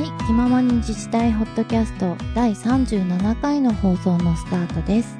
[0.00, 5.14] はい、気ままに自治体ホットキャスト第37回の放送のスタートです。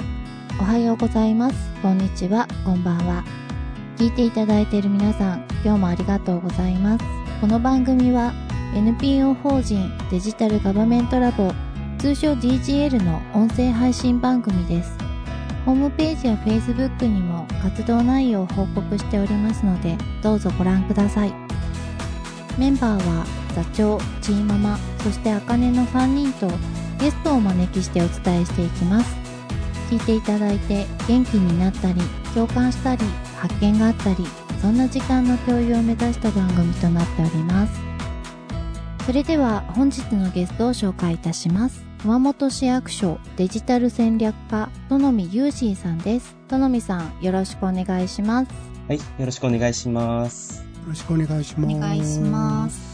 [0.59, 1.71] おはようございます。
[1.83, 3.23] こんにちは、こんばんは。
[3.99, 7.05] 聞いていただいている皆さん、今日もありがとうございます。
[7.43, 8.33] この番組は
[8.75, 11.53] NPO 法人デジタルガバメントラボ
[11.99, 14.97] 通称 DGL の音声配信番組です。
[15.67, 21.35] ホームページや Facebook にも活動内容を報告しておりますので、どうぞご覧ください。
[22.57, 26.49] メンバーは座長、チーママ、そしてあかねの3人と
[26.99, 29.17] ゲストをお招きしてお伝えしていきます。
[29.91, 32.01] 聞いていただいて元気になったり、
[32.35, 33.05] 共感したり、
[33.37, 34.27] 発見があったり、
[34.61, 37.73] そんな時間の共有を目指した番組となっております。
[39.07, 41.83] それでは本日のゲストを紹介いたします。
[42.03, 46.37] 熊本市役所デジタル戦略課、とのみゆうしーさんです。
[46.49, 48.51] とのみさん、よろしくお願いします。
[48.89, 50.63] はい、よろしくお願いします。
[50.63, 51.77] よろしくお願いします。
[51.77, 52.90] お願いします。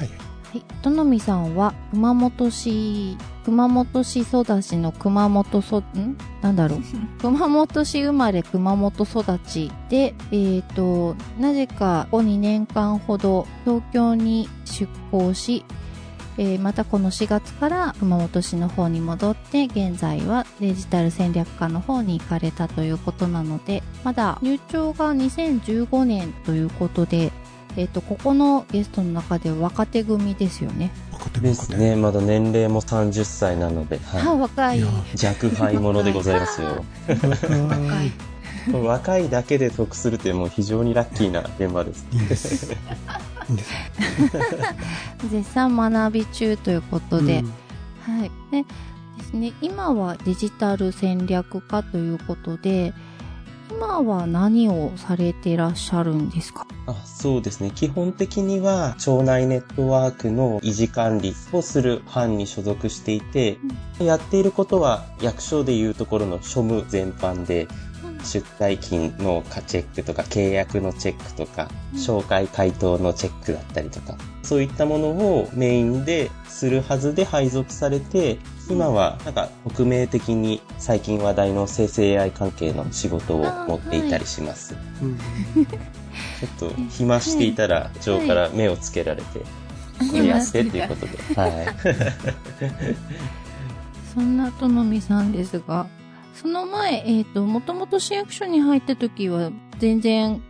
[0.00, 0.08] はい。
[0.08, 6.16] はい、とのみさんは熊本市、熊本市育ちの熊本そ、ん？
[6.42, 6.80] なんだろう？
[7.20, 15.64] 熊本市生まれ熊本育ちで、えっ、と、なぜかここ2年間ほど東京に出向し、
[16.38, 27.30] えーまたこの4月から熊本市の方に戻って、現在はデジタル戦略課の方に行かれたということなので、まだ入庁が2015年ということで、
[27.76, 30.90] えっ、と、ここのゲストの中では若手組ですよね。
[31.12, 31.54] 若手で。
[31.54, 34.78] すね、まだ年齢も30歳なので、あ、は若い。
[34.78, 36.84] いやい、若輩者でございますよ。
[37.08, 38.12] 若い。
[38.84, 42.06] 若いだけで得するってもう非常にラッキーな現場です。
[42.12, 42.66] いいんです。
[42.66, 42.76] い
[43.50, 43.72] いんです。
[45.30, 47.52] 絶賛学び中ということで、うん
[48.00, 48.30] はい。
[48.50, 48.64] で
[49.18, 52.92] ですね、今はデジタル戦略家ということで、
[53.70, 56.66] 今は何をされてらっしゃるんですか？
[56.86, 57.70] あそうですね。
[57.74, 63.58] 基本的には、町内ネットワークの維持管理をする班に所属していて、
[64.00, 67.68] やっていることは役所でいうところの庶務全般で、
[68.22, 78.38] 出退金のチェックとか、契約のチェックとか、紹介回答のチェックだったりとか、そういったものをメインでするはずで配属されて、
[78.70, 84.76] 今はなんか匿名的に最近話題の生成 AI 関係の仕事を持っていたりします。
[85.02, 85.18] うん
[86.40, 89.46] ちょっと暇していたら、長から目をつけられて、こ
[90.14, 91.18] れやってっていうことで。
[91.34, 91.66] はい。
[94.14, 95.86] そんなとのみさんですが、
[96.34, 100.42] その前、えっ、と、もともと市役所に入った時は、全然、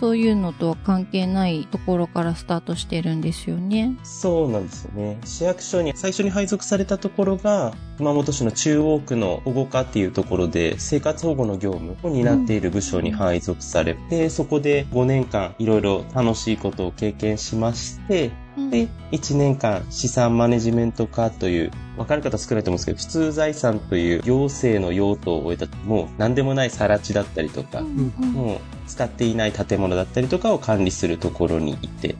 [0.00, 3.98] そういうのとは関係ないところからスタートしてるんですよね。
[4.02, 5.18] そうなんですよね。
[5.26, 18.30] 市役所に最初に配属されたところが、熊本市の中央区の保護課っていうところで、生活保護の業務を担っている部署に配属されて、そこで5年間いろいろ楽しいことを経験しまして、
[18.70, 28.12] で、1年間資産マネジメント課という、分かる方少ないと思うんですけど、普通財産という行政の用途を終えた、もう何でもない更地だったりとか、うん。
[28.32, 32.16] もう使っていない建物だったりとかを管理するところにいて、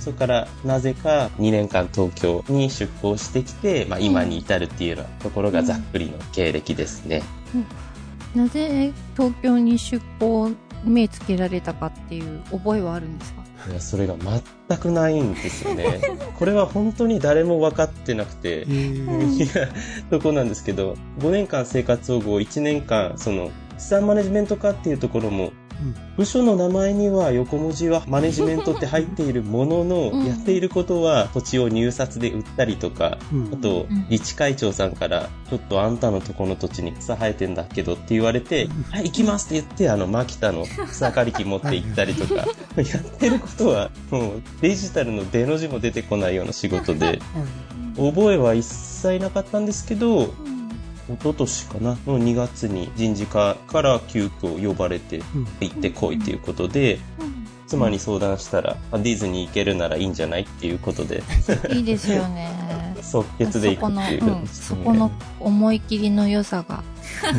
[0.00, 7.22] それからなぜか2年間東京に出向してきて、まあ今に至るっていうようなところがざっくりの経歴ですね。
[8.34, 10.50] なぜ東京に出向
[10.84, 13.42] 目つけられたかっていう覚えはあるんですか？
[13.70, 14.14] いや、それが
[14.68, 16.00] 全くないんですよね。
[16.38, 19.68] これは本当に誰も分かってなくてえ、ー いや、
[20.10, 25.52] そこなんですけど、5年間生活保護、1年間、その、資産マネジメント課っていうところも、
[26.16, 30.26] 部署の名前には横文字はマネジメントって入っているものの、うん。
[30.26, 33.50] やっていることは土地を入札で売ったりとか、うん。
[33.52, 42.34] あとうん、自治会長さんから、ちょっとあんたのとこの土地に草生えてんだけどって言われて、はい、行きますって言って、あの、マキタの草刈り機持って行ったりとか、
[42.76, 47.20] やってることは、もうデジタルの出の字も出てこないような仕事で、
[47.96, 50.32] 覚えは一切なかったんですけど、
[51.08, 51.90] 一昨年かな？
[52.06, 55.46] の2月に人事課から急遽呼ばれてうん。
[55.60, 56.98] 行ってこいっていうことで、
[57.66, 61.22] 妻に相談したら、あディズニー行けるならいいんじゃないっていうことで、
[61.70, 62.50] いいですよね。
[63.02, 65.10] 即決で行くっていう、そこの、うん、そこの
[65.40, 66.82] 思い切りの良さが。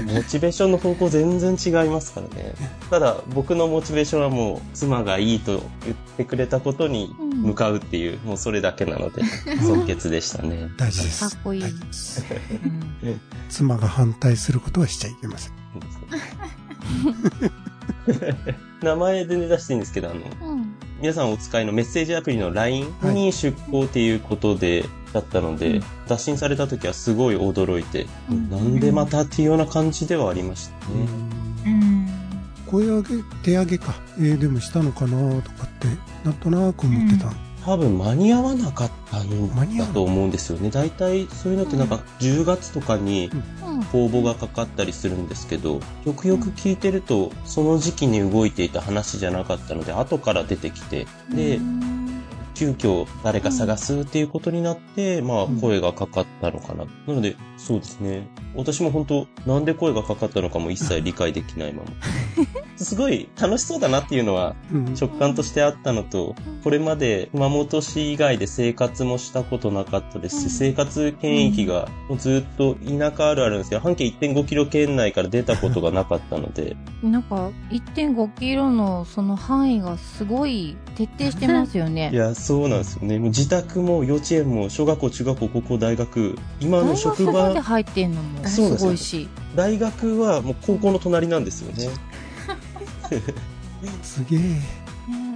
[0.05, 2.53] モチベーションの方向全然違いますからね。
[2.89, 9.23] ただ、僕のモチベーションはもう、妻がいいと言ってくれたことに向かうっていう、もうそれだけなので、
[9.61, 10.69] 即決でしたね。
[10.77, 11.29] 大事です。
[11.29, 11.63] かっこいい。
[13.49, 15.53] 妻が反対することはしちゃいけません。
[18.81, 20.21] 名前で出していいんですけど、あの、
[20.53, 24.83] うん皆さんお使いのメッセージアプリの LINE に出向っていうことで、
[25.13, 30.93] だったので、うん打診された時はすごい驚いて、うんなんでまたっていうような感じではありましたね。
[31.65, 32.07] うん
[32.65, 33.07] 声上げ、
[33.43, 33.95] 手上げか。
[34.17, 35.87] えーでもしたのかなとかって、
[36.23, 37.48] なんとなく思ってた。
[37.69, 40.71] 多分間に合わなかったんだと思うんですよね。
[40.71, 43.29] 大体そういうのってなんか10月とかに
[43.63, 43.83] うん。
[43.91, 51.98] 公募がかかったりするんですけど、よくよく聞いてると、その時期に動いていた話じゃなかったので、後から出てきて、でう、ん
[52.59, 56.85] 急遽誰か探すっていうことになって、まあうん声がかかったのかな。
[57.07, 58.27] なので、そうですね。
[58.55, 61.89] 私も本当なんで声がかかったのかも一切理解できないまま。
[62.75, 82.09] すごい楽しそうだなっていうのはうん直感としてあったのと、これまで熊本市以外で生活もしたことなかったですし、うん生活圏域がもうずっと田舎あるあるんですけど、半径1.5キロ圏内から出たことがなかったので、 なんか、1.5キロのその範囲がすごい徹底してますよね。
[82.11, 83.19] いや、そうなんですよね。
[83.19, 89.29] もう自宅も幼稚園も小学校、中学校、高校、大学、今の職場、まで入ってんのもすそうなんですよごいし。
[89.55, 91.89] 大学はもう高校の隣なんですよね。
[94.01, 94.39] すげえ。
[94.39, 94.61] ね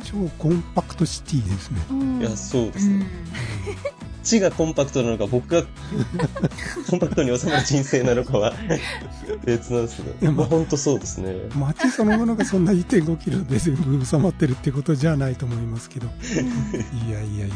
[0.03, 1.81] 超コンパクトシティですね。
[1.91, 2.95] うんいや、そうですね。
[2.95, 5.63] うん地がコンパクトなのか、僕が
[6.89, 8.53] コンパクトに収まる人生なのかは
[9.45, 11.35] 別なんですけど、いやままあ本当そうですね。
[11.55, 16.07] 街そのものがそんな1.5キロで全部収まってるってことじゃないと思いますけど。
[17.07, 17.55] いやいやいや。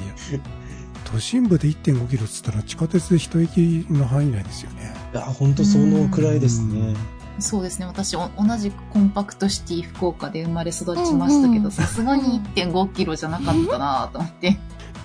[1.06, 4.94] 都心部で1.5キロっつったら地下鉄で一駅の範囲内ですよね。
[5.14, 6.96] いや、本当そのくらいですね。
[7.40, 7.86] そうですね。
[7.86, 14.58] 私、お同じくコンパクトシティ福岡で生まれ育ちましたけど、さすがに1.5キロじゃなかったなと思って。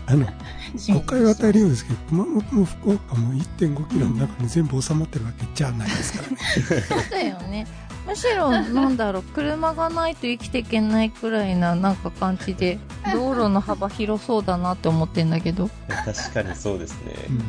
[0.06, 0.26] あの、
[0.74, 6.36] 誤誤解を与えるようですけど、熊本も福岡も1.5キロの中に全部収まってるわけじゃないですからね。
[6.82, 7.66] そうだよね。
[8.06, 12.78] むしろ、なんだろう、車がないと生きていけないくらいな、なんか感じで、
[13.12, 15.70] 道路の幅広そうだなって思ってんだけど。
[15.88, 17.14] 確かにそうですね。
[17.28, 17.44] うん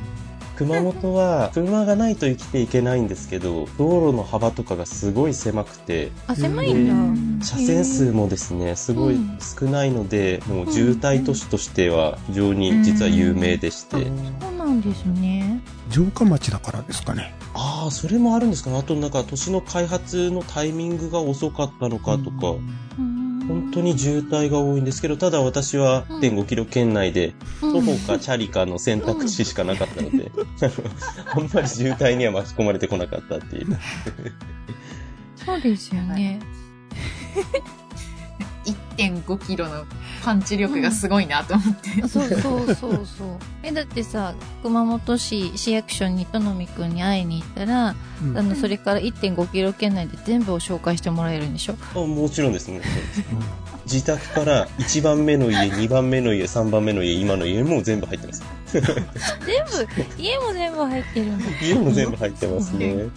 [0.56, 7.46] 熊本は車がないと生きていけないんですけど、道路の幅とかがすごい狭くて、あ、狭いんだ。
[7.46, 9.38] 車線数もですね、すごいうん。
[9.40, 13.98] 少ないので、もう渋滞都市としては非常に実は有名でして、
[14.42, 15.60] そうなんですね。
[15.90, 17.34] 城下町だからですかね。
[17.56, 18.78] ああ、それもあるんですかね。
[18.78, 22.50] あとなんか都市の開発のタイミングが遅かったのかとか、
[23.00, 23.13] うん
[23.48, 30.32] 本当に渋滞が多いんですけど、ただ私はうん1.5キロ圏内で、うん徒歩かチャリかの選択肢しかなかったので、
[31.34, 33.80] あんまり渋滞には巻き込まれてこなかったっていう。
[35.36, 36.40] そうですよね。
[38.98, 39.86] 1.5キロの
[40.24, 42.08] パンチ力がすごいなと思って。
[42.08, 43.28] そうそうそうそう。
[43.64, 51.76] え、だってさ、熊本市市役所にとのみくんに会いに行ったら、うんあの、それから1.5キロ圏内で全部を紹介してもらえるんでしょ？
[51.96, 52.82] あもちろんですね。
[53.86, 58.44] 自宅から1番目の家、2番目の家、3番目の家、今の家も全部入ってます。
[58.74, 58.92] 全部、
[60.18, 61.46] 家も全部入ってるんだ。
[61.62, 63.08] 家も全部入ってますね。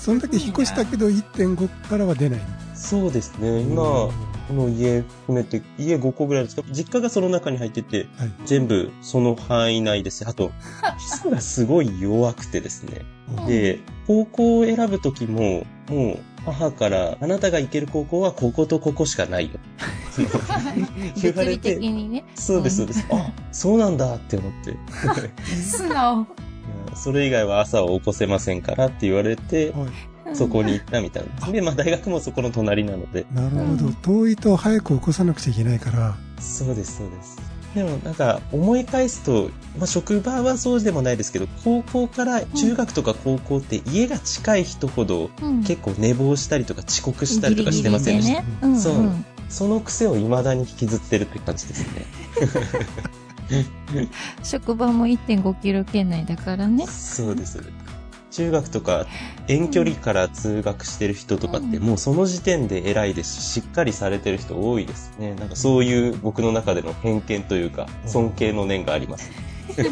[0.00, 2.40] そんだけ引っ越したけど1.5からは出ない。
[2.76, 3.60] そうですね。
[3.60, 4.12] 今、こ
[4.50, 8.32] の家含めて、家5個ぐらいですか実家がその中に入ってて、はい。
[8.44, 10.28] 全部その範囲内です。
[10.28, 10.52] あと、
[10.98, 13.02] 基礎がすごい弱くてですね。
[13.38, 19.58] うんで、高校を選ぶときも、もう、母から、あなたが行ける高校はこことここしかないよ。
[21.16, 22.24] 言わ物理れて的にね。
[22.36, 23.06] そうです、そうです。
[23.10, 24.70] あ、そうなんだって思って。
[24.70, 24.76] い
[25.60, 26.26] 素直。
[26.90, 31.52] やそれ以外は朝は起こせませんからって言われて、はいそこに行ったみたいな。
[31.52, 33.26] で、まあ大学もそこの隣なので。
[33.32, 33.94] なるほどうん。
[33.94, 37.36] 遠いと早く起こさなくちゃいけないから、そうです、そうです。
[37.74, 48.76] でもなんか思い返すと、まあ職場はそうでもないですけど、高校から中学とか高校って家が近い人ほどうん結構寝坊したりとか遅刻したりとかしてませんでした？
[48.76, 49.10] そう
[49.48, 52.06] その癖を未だに引きずってるって感じですね。
[54.42, 56.86] 職場も1.5キロ圏内だからね。
[56.86, 57.60] そうです。
[58.36, 59.06] 中学とか
[59.48, 65.34] 遠距離から通学してる人とかってうんもうその時点で偉いですし、しっかりされてる人多いですね。
[65.34, 69.30] なんかそういう僕の中での偏見というか、尊敬の念があります。
[69.76, 69.84] で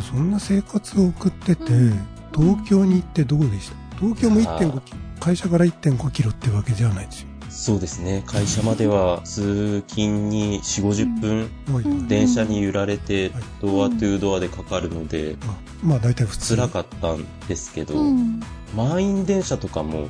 [0.00, 3.76] そんな生活を送ってて、うん東京に行ってどうでした？
[3.98, 7.28] 東京も1.5キロ、会社から1.5キロってわけじゃないですよ。
[7.50, 8.22] そうですね。
[8.26, 13.42] 会社までは通勤に4、50分電車に揺られてはい。
[13.60, 16.56] ドアトゥードアでかかるのであまあ大体普通。
[16.56, 18.40] 辛かったんですけど、うん。
[18.76, 20.08] 満員電車とかも、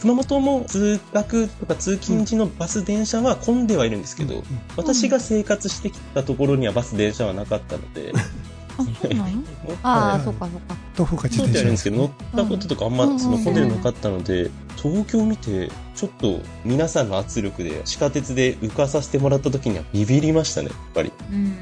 [0.00, 4.44] 熊本も通学とか通勤時のバス電車は混んではいるんですけど、うん。
[4.76, 8.18] 私が生活してきたところにはバス電車はなかったので、あ、
[8.84, 9.42] そうなの？
[9.82, 10.76] ああ、はいそうかそうか。
[10.96, 21.12] 徒歩か自転車はあるんですけど、乗ったこととかあんまうんその混んでるのなかったので、東京見て、ちょっと皆さんの圧力で地下鉄で浮かさせてもらった時にはビビりましたね、やっぱり。
[21.30, 21.56] うん。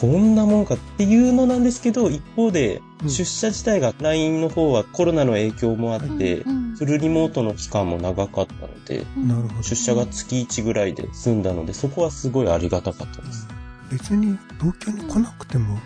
[0.00, 9.62] こんなもんかっていうのなんですけど、一方で、うん出社自体が LINE の方はコロナの影響もあって、うんフルリモートの期間も長かったので、うんなるほど。
[9.62, 13.48] 出社が月1ぐらいで済んだので、そこはすごいありがたかったです。
[13.90, 15.78] 別に東京に来なくても、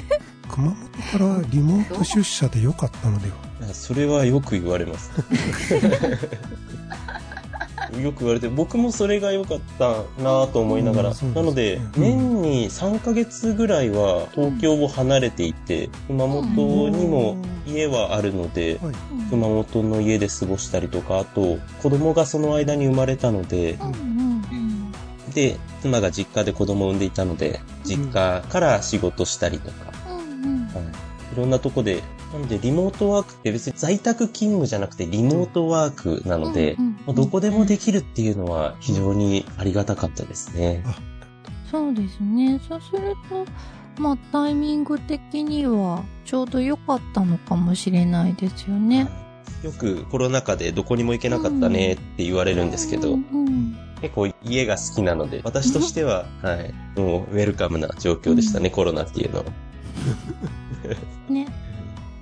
[0.48, 3.74] 熊本からリモート出社でよかったのでは？
[3.74, 5.10] それはよく言われます。
[8.00, 9.88] よく言われて、僕もそれが良かった
[10.22, 18.94] なぁと思いながら、うんそうですなので、うん年に3ヶ月ぐらいは東京を離れていて、熊本にも家はあるので、はい。
[19.28, 23.98] 熊本の家で過ごしたりとか、あと、子供がその間に生まれたので、うんうんう
[24.58, 24.92] ん
[25.34, 36.76] で、妻が実家で子供を産んでいたので、実家から仕事したりとか、うんはい、いろんなとこで、なのでリモートワークって別に在宅勤務じゃなくてリモートワークなので、
[37.14, 40.82] どこでもできるっていうのは非常にありがたかったですね。
[40.86, 40.96] あ、
[41.70, 42.60] そうですね。
[42.68, 43.44] そうすると、
[44.00, 49.08] まあタイミング的にはちょうど良かったのかもしれないですよね。
[49.62, 59.44] よくコロナ禍でどこにも行けなかったねって言われるんですけど、うんうん結構家が好きなので、私としては、 はい、もうウェルカムな状況でしたね、コロナっていうのは。
[61.30, 61.46] ね。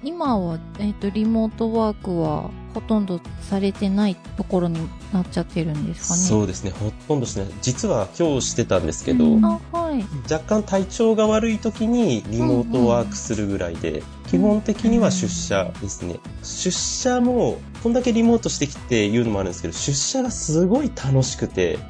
[0.03, 4.79] 今は、えっ、と、リモートワークはほとんどされてないところに
[5.13, 6.21] なっちゃってるんですかね？
[6.21, 7.51] そうですね、ほとんどしてない。
[7.63, 10.05] 実は今日してたんですけど、うんあ、はい。
[10.31, 16.21] 若干体調が悪い時にリモートワークするぐらいで、基本的には出社ですね。
[16.45, 21.81] 出社も、こんだけリモートしてきて言うのもあるんですけど、出社がすごい楽しくて、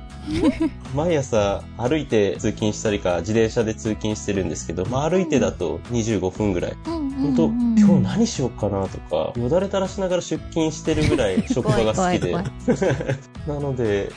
[0.96, 6.76] 毎朝歩いて通勤したりか、自転車で通勤してるんですけど、まあ歩いてだと25分ぐらい。
[6.86, 12.32] 本当、うん今日何しようかなとか、よだれ垂らしながら出勤してるぐらい職場が好きで。
[13.46, 14.12] なので、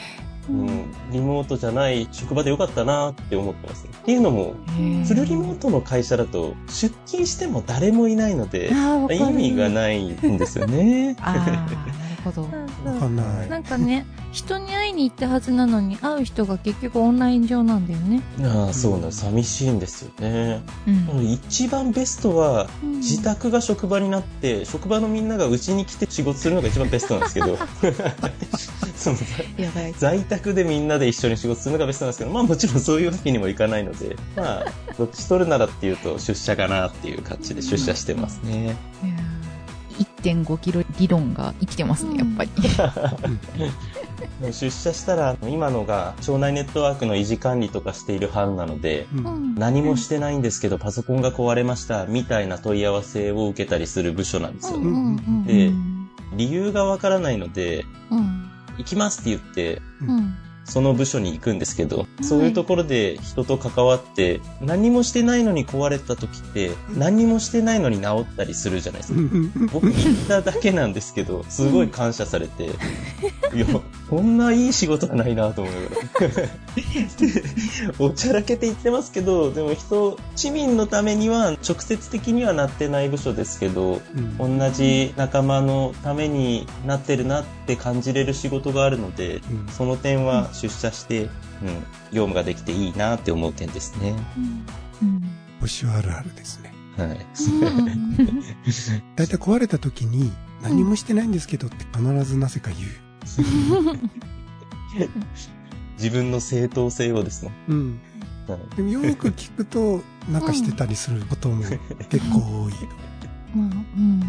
[0.49, 3.91] うん、リモートじゃない職場でよかったなって思ってます、ね。
[3.95, 4.55] っていうのも、
[5.07, 8.71] フルリモートの会社だと出勤しても誰もいないので、
[9.11, 11.15] 意味がないんですよね。
[12.23, 12.43] ほど。
[12.43, 12.49] わ
[12.99, 13.49] かんない。
[13.49, 18.21] なんかね、人に会いに行ったはずなのに、会う人が結局オンライン上なんだよね。
[18.41, 19.21] ああ、そうなんです。
[19.21, 20.61] 寂しいんですよね。
[20.87, 27.57] うん一番ベストは、うん自宅が職場になって、職場のみんながうちに来て仕事するのが一番ベストなんですけど、
[28.95, 29.17] その
[29.57, 29.93] やばい。
[29.97, 34.65] 在宅でみんなで一緒に仕事するのがベストなんですけど、まあもちろんそういうわけにもいかないので、まあ、
[34.97, 38.63] どっち取るならっていうと出社かなっていう感じで出社してますね。
[39.03, 39.32] いやー
[40.03, 42.51] 1.5キロ理論が生きてますね、やっぱり。
[44.51, 49.17] 出社したら、今のが町内ネットワークの維持管理とかしている班なので、う。
[49.17, 49.55] うんん。
[49.55, 54.87] 何もしてないんですけどパソコンが壊れましたみたいな問い合わせを受けたりする部署なんですよね。
[54.87, 55.93] うんうんでうん
[56.35, 58.49] 理由がわからないので、うん。
[58.77, 60.35] 行きますって言って、うん。
[60.65, 69.19] その部署に行くんですけど、そういうところで人と関わって、何もしてないのに壊れた時って、何もしてないのに治ったりするじゃないですか。
[69.71, 72.65] 僕行っただけなんですけど、すごい感謝されて、
[73.53, 73.65] いや、
[74.09, 76.49] こんないい仕事はないなと思いながら。
[77.99, 84.01] おちゃらけて言ってますけど、でも人、市民のためには直接的にはなってない部署ですけど、
[84.39, 84.59] うん。
[84.59, 91.29] 同じ仲間のためになってるなって感じれる仕事があるので、うんその点は出社して、うん、
[92.11, 94.15] 業務ができていいなって思う点ですね。
[95.01, 95.21] うん
[95.61, 96.73] 星はあるあるですね。
[96.97, 97.17] はい。
[99.15, 102.89] だいたい壊れた時に、何もしてないんですけどって必ずなぜか言う。
[105.97, 107.51] 自分の正当性をですね。
[107.69, 107.99] うん。
[108.47, 112.85] はいでもよく聞くと、 なんかしてたりすることも結構多いと。
[113.55, 114.01] まあ、うん。
[114.01, 114.21] うん。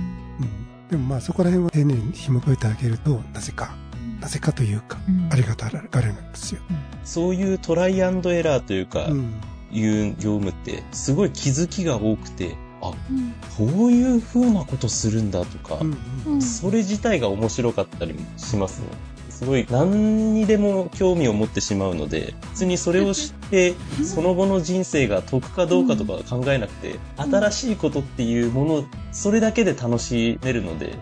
[0.94, 3.74] でもまあそこら辺は丁寧に紐解いてあげると、なぜか、
[4.20, 6.60] なぜかというか、うんありがたがられるんですよ。
[7.02, 9.34] そういうトライアンドエラーというか、うん。
[9.72, 13.34] いう業務って、すごい気づきが多くて、あ、うん。
[13.58, 15.96] こういう風なことするんだとか、うん。
[16.34, 16.40] うん。
[16.42, 18.86] それ自体が面白かったりもしますね。
[19.34, 23.74] すごい何にでも興味を持ってしまうので、別にそれを知って、
[24.04, 30.96] その後の人生が得かどうかとかは考えなくて、新しいことっていうもの、それだけで楽しめるので、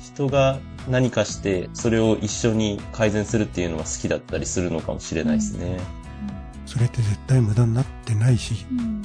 [0.00, 5.76] 人が何かして、それを一緒に改善するっていうのは好きだったりするのかもしれないですね。
[6.66, 9.02] それって絶対無駄になってないし、うん。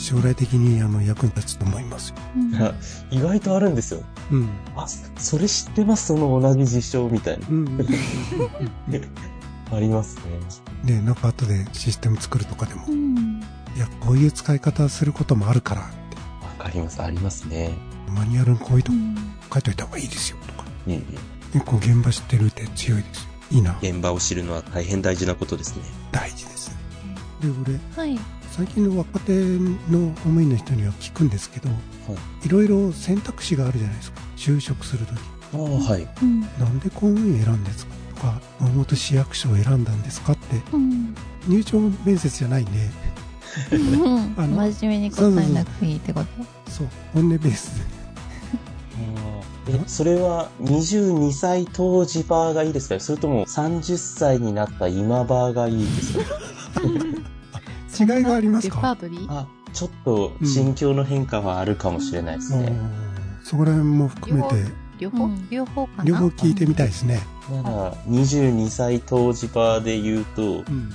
[0.00, 2.16] 将来的にあの役に立つと思いますよ。
[2.36, 2.74] うんあ
[3.10, 4.02] 意外とあるんですよ。
[4.30, 4.48] うん。
[4.76, 4.86] あ、
[5.18, 6.06] それ知ってます？
[6.08, 7.46] その同じ事象みたいな。
[7.48, 7.66] うん。
[9.70, 10.22] ありますね。
[10.84, 13.42] で、なんか後でシステム作るとかでもう、ん。
[13.76, 16.16] いや、こういう使い方することもあるからって、
[16.62, 17.72] わかります、ありますね。
[18.14, 19.16] マニュアルにこういうとこうん。
[19.52, 20.64] 書いといた方がいいですよとか。
[20.86, 21.04] うんうん
[21.50, 23.28] 結構現場知ってるって強いですよ。
[23.52, 23.78] いいな。
[23.80, 25.82] 現場を知るのは大変大事なことですね。
[26.12, 26.70] 大事です。
[27.40, 28.18] で、俺、はい。
[28.58, 31.74] 最近の若手の公務員の人には聞くんですけど、は
[32.42, 32.46] い。
[32.46, 34.20] いろいろ選択肢があるじゃないですか。
[34.36, 35.18] 就職するとき。
[35.18, 35.20] あ
[35.58, 35.60] あ、
[35.92, 36.08] はい。
[36.22, 36.40] うん。
[36.40, 41.14] なんで公務員選んですかとか、熊本市役所を選んだんですかって、うん。
[41.46, 42.72] 入庁面接じゃないんで、
[44.36, 46.20] あの真面目に答えなくていいってこ
[46.66, 46.70] と？
[46.70, 47.98] そう、本音ベースで。
[49.70, 52.98] え、それは22歳当時バーがいいですか？
[52.98, 56.24] それとも30歳になった今バーがいいですか？
[57.98, 58.96] 違いがありますか？
[59.72, 62.72] ちょっと心境の変化はあるかもしれないですね。
[63.44, 64.54] そこら辺も含めて、
[64.98, 65.48] 両方、うん。
[65.50, 66.04] 両方かな？
[66.04, 67.20] 両方聞いてみたいですね。
[67.50, 70.90] なら、22歳当時バーで言うと、うん。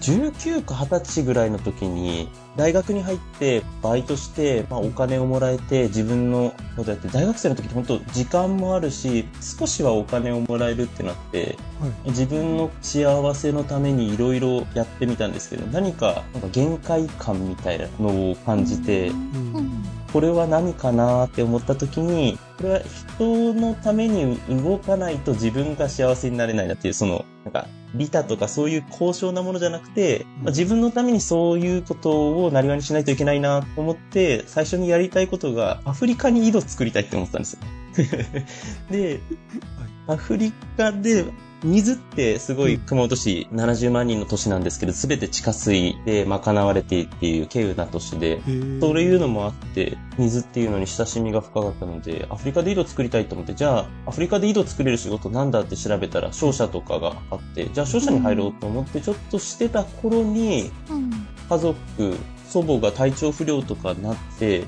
[0.00, 2.30] 19か20歳ぐらいの時に、
[2.60, 12.10] 大学に入ってバイトして、まあ、お金をもらえて自分のことやって、大学生の時って本当時間もあるし、少しはお金をもらえるってなって、はい。
[12.10, 37.60] 自分の幸せのためにいろいろやってみたんですけど、何かなんか限界感みたいなのを感じて、うんうんこれは何かなって思った時に、これは人のために動かないと自分が幸せになれないなっていう、その、なんか、利他とかそういう高尚なものじゃなくて、まあ自分のためにそういうことをなりわいにしないといけないなと思って、最初にやりたいことが、アフリカに井戸作りたいって思ったんですよ。
[38.90, 39.20] で、
[40.06, 41.24] アフリカで、
[41.62, 48.40] 水ってすごい熊本市70万人の都市なんですけど、すべて地下水で賄われているっていう稀有な都市で、
[48.80, 61.10] そういうのもあって、水っていうのに親しみが深かったので、アフリカで井戸作りたいと思って、じゃあ、アフリカで井戸作れる仕事なんだって調べたら、商社とかがあって、じゃあ商社に入ろうと思って、ちょっとしてた頃に、うん。
[61.48, 62.16] 家族、
[62.50, 64.62] 祖母が体調不良とかなって、う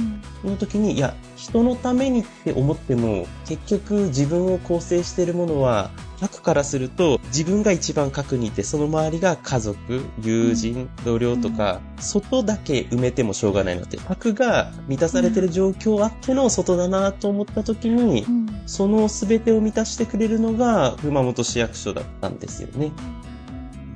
[0.00, 0.22] ん。
[0.42, 13.98] その時に、いや、人のためにって思っても、結局自分を構成しているものは、核からすると、自分が一番核にいて、その周りが家族、友人、同僚とか、外だけ埋めてもしょうがないなって。
[13.98, 18.46] 核が満たされてる状況あっての外だなと思った時にう、ん。
[18.66, 22.92] その全てを満たしてくれるのが、熊本市役所だったんですよね。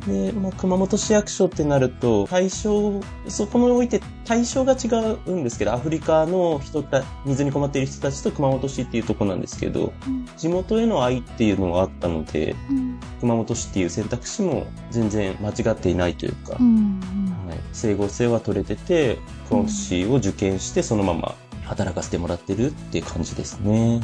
[0.07, 4.89] で、まあ、熊本市役所ってなると、対象、そこにおいて対象が違
[5.26, 10.26] うんですけど、アフリカの人た、水に困っている人たちと熊本市っていうとこなんですけど、うん。
[10.36, 12.99] 地元への愛っていうのがあったので、うん。
[13.21, 17.00] 熊本市っていう選択肢も全然間違っていないというか、うん
[17.47, 21.34] はい、整合性は取れてて、熊本市を受験してそのまま
[21.65, 24.00] 働かせてもらってるっていう感じですね。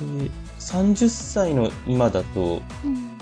[0.00, 3.17] で、30歳の今だと、うん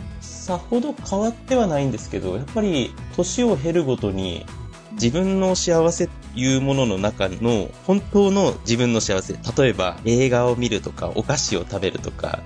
[0.47, 4.47] さほど変わってはないんですけど、やっぱり年を経るごとに
[4.93, 12.45] 自分の幸せというものの中の本当の自分の幸せ、例えば映画を見るとかお菓子を食べるとか、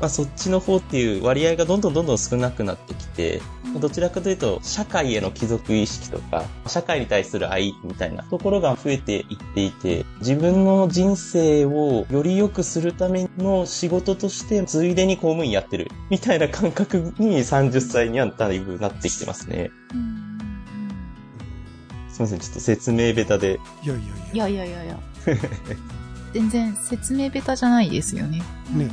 [0.00, 3.40] まあそっちの方っていう割合がどんどんどんどん少なくなってきて、
[3.80, 19.70] どちらかというと社会への帰属意識とか、社会に対する愛みたいなところが増えていっていて、自分の人生をより良くするための仕事として、ついでに公務員やってる、みたいな感覚に30歳にはだいぶなってきてますね。
[19.92, 20.28] うん
[22.18, 23.60] すいません、ちょっと説明ベタで。
[23.84, 24.32] いやいやいや。
[24.32, 24.98] いやいやいやいや。
[26.34, 28.42] 全然説明ベタじゃないですよね。
[28.74, 28.90] ね。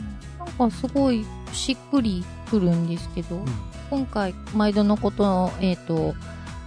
[0.58, 3.44] なんかすごいしっくりくるんですけど、
[3.90, 6.16] 今回毎度のことをえっ、と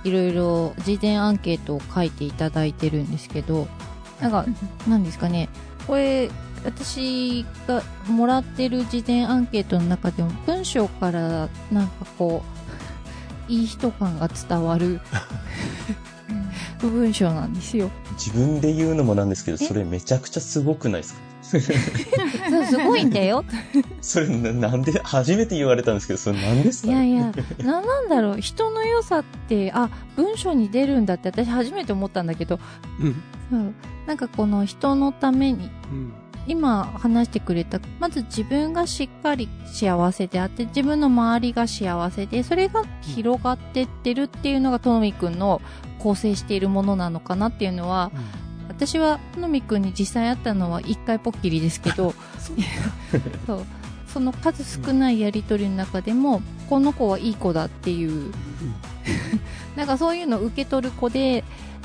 [0.05, 3.67] いろいろ事前アンケートを書いていただいてるんですけど
[4.21, 4.45] なんか
[4.88, 5.49] なんですかね。
[5.87, 6.31] これ
[6.64, 12.43] 私がもらってる事前アンケートの中でも文章からなんかこ
[13.49, 15.01] ういい人感が伝わる
[16.87, 17.91] 文章なんですよ。
[18.12, 21.21] 自分で言うのもなんですけど、それめちゃくちゃすごくないですか？
[21.49, 23.45] そうすごいんだよ。
[24.03, 26.93] それななんで、初めて言われたんですけど、それ何ですか？
[26.93, 27.33] いやいや、
[27.64, 32.61] な、なんだろう、人の良さって、あ、文章に出るんだって私初めて思ったんだけど、
[33.01, 33.23] うん。
[33.51, 33.73] そう
[34.07, 36.12] なんかこの人のために、うん。
[36.47, 45.61] 今話してくれた、まず自分がしっかり幸せであって、自分の周りが幸せで、それが広がってってるっていうのが、とのみくんの
[45.99, 48.11] 構成しているものなのかなっていうのは、
[48.69, 52.15] 私はとのみくんに実際会ったのは一回ぽっきりですけど、
[53.47, 53.67] そう。
[54.13, 58.33] その数少ないやりとりの中でも、この子はいい子だっていう、
[59.77, 61.45] なんかそういうのを受け取る子で、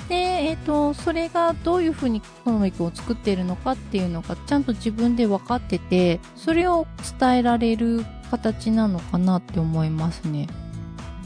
[0.10, 6.88] で、えっ、と、それがどういうふうに好みくんを作っているのかっていうのがちゃんと自分で分かってて、それを
[7.20, 10.48] 伝えられる形なのかなって思いますね。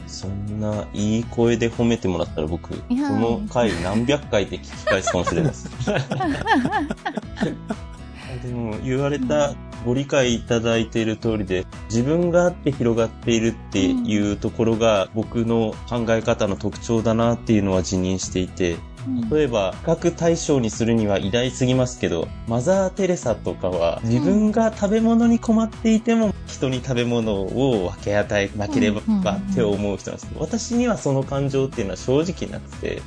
[0.07, 5.69] そんないい声で褒めてもらったら僕、この回何百回で聞き返すかもしれないです。
[8.43, 18.77] でも言われたご理解いただいている通りで、自分があって広がっているっていうところが僕の考え方の特徴だなっていうのは自認していて、
[19.31, 33.01] 例えば、比較対象にするには偉大すぎますけど、マザー・テレサとかは自分が食べ物に困っていても人に食べ物を分け与えなければって思う人なんですけど、私にはその感情っていうのは正直なくて、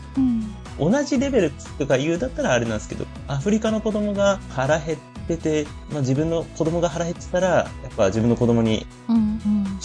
[0.79, 4.99] 同じレベルとか言うだったらあれなんですけど、アフリカの子供が腹減っ
[5.29, 8.87] てて、まあ、自分の子供が腹減ってたら、やっぱ自分の子供に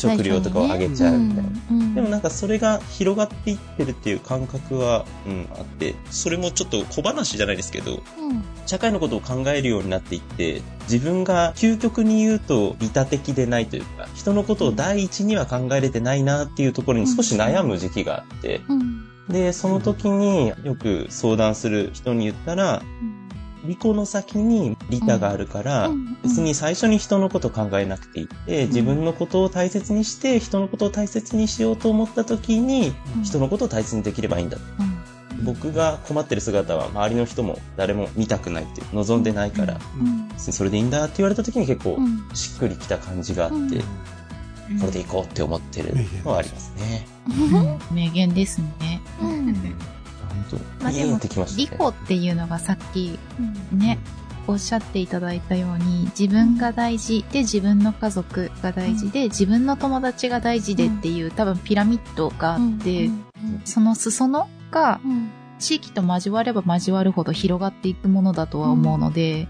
[0.09, 1.95] 食料とかをあげちゃうみたいな。
[1.95, 8.01] でもなんかそれが広がっていってるっていう感覚は、うん、あって、それもちょっと小話じゃないですけど、
[8.65, 18.61] 社会のことを考えるようになっていって、自分が究極に言うと利他的でないというか、人のことを第一には考えれてないなっていうところに少し悩む時期があって、
[19.29, 22.83] で、その時によく相談する人に言ったら、
[23.65, 25.89] 利己の先に利他があるから、
[26.23, 34.57] 別に最初に人のこと考えなくていいって、自分のことを大切にして、人のことを大切にしようと思った時に、人のことを大切にできればいいんだ。
[35.43, 39.79] 僕が困ってる姿は周りの人も誰も見たくないって望んでないから、
[40.37, 41.97] それでいいんだって言われた時に結構
[42.33, 43.79] しっくりきた感じがあって、
[44.79, 47.05] これでいこうって思ってるのはありますね。
[47.91, 49.01] 名言ですね。
[50.81, 51.19] まあでも、
[51.57, 53.17] リコっていうのがさっき
[53.71, 53.99] ね、
[54.47, 63.09] おっしゃっていただいたように、自分が大事で自分の家族が大事で、自分の友達が大事でっていう多分ピラミッドがあって、
[63.63, 64.99] その裾野が
[65.59, 69.47] 地域と交われば交わるほど広がっていくものだとは思うので、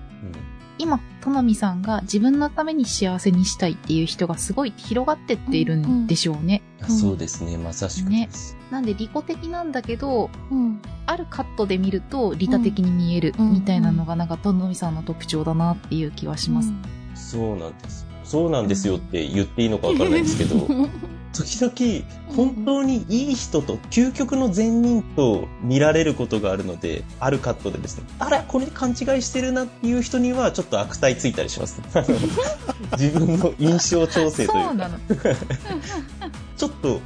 [0.77, 6.61] 今、となみさんが自分のために幸せにしたいっていう人がすごい広がってっているんでしょうね。
[6.79, 8.29] うんうん、そうですね、まさしくね。
[8.71, 16.73] なんで利己的なんだけど、うん、あるカットで見ると利他的に見えるみたいなのがなんかとなみさんの特徴だなっていう気はします。
[17.15, 18.05] そうなんです。
[18.23, 20.67] そうなんですよって言っていいのかわからないですけど、
[21.35, 31.81] 時々、本当にいい人と、究極の善人と見られることがあるので、あるカットでですね、あれ、これ勘違いしてるなっていう人には、ちょっと悪態ついたりします。
[32.97, 34.89] 自分の印象調整というか。
[36.57, 37.01] ちょっと、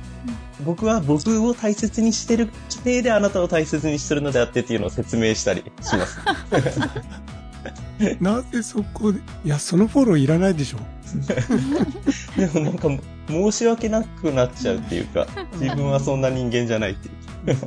[0.63, 6.19] 僕は僕を大切にしてる規定であなたを大切にしてるのであってっていうのを説明したりします。
[8.19, 10.77] なぜそこで、いや、そのフォローいらないでしょ。
[12.37, 12.89] でもなんか、
[13.27, 15.27] 申し訳なくなっちゃうっていうか、
[15.59, 17.11] 自分はそんな人間じゃないってい
[17.53, 17.57] う。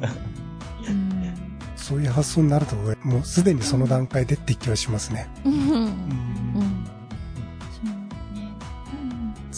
[1.77, 5.29] そういう発想になると、もうすでにその段階でって気はしますね。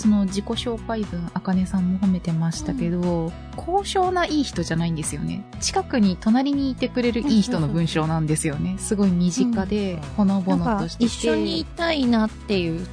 [0.04, 1.64] その自己紹介文、あかね。
[1.64, 1.94] さん。
[1.94, 4.96] も褒めてましたけど、うん、高尚ないい人じゃないん。
[4.96, 5.42] ですよね。
[5.60, 8.26] 近くに隣にいてくれるいい人の文章なん。
[8.26, 8.76] ですよね。
[8.78, 12.86] すごい身近で、ほのぼのとしてて、一緒にいたいなっていう、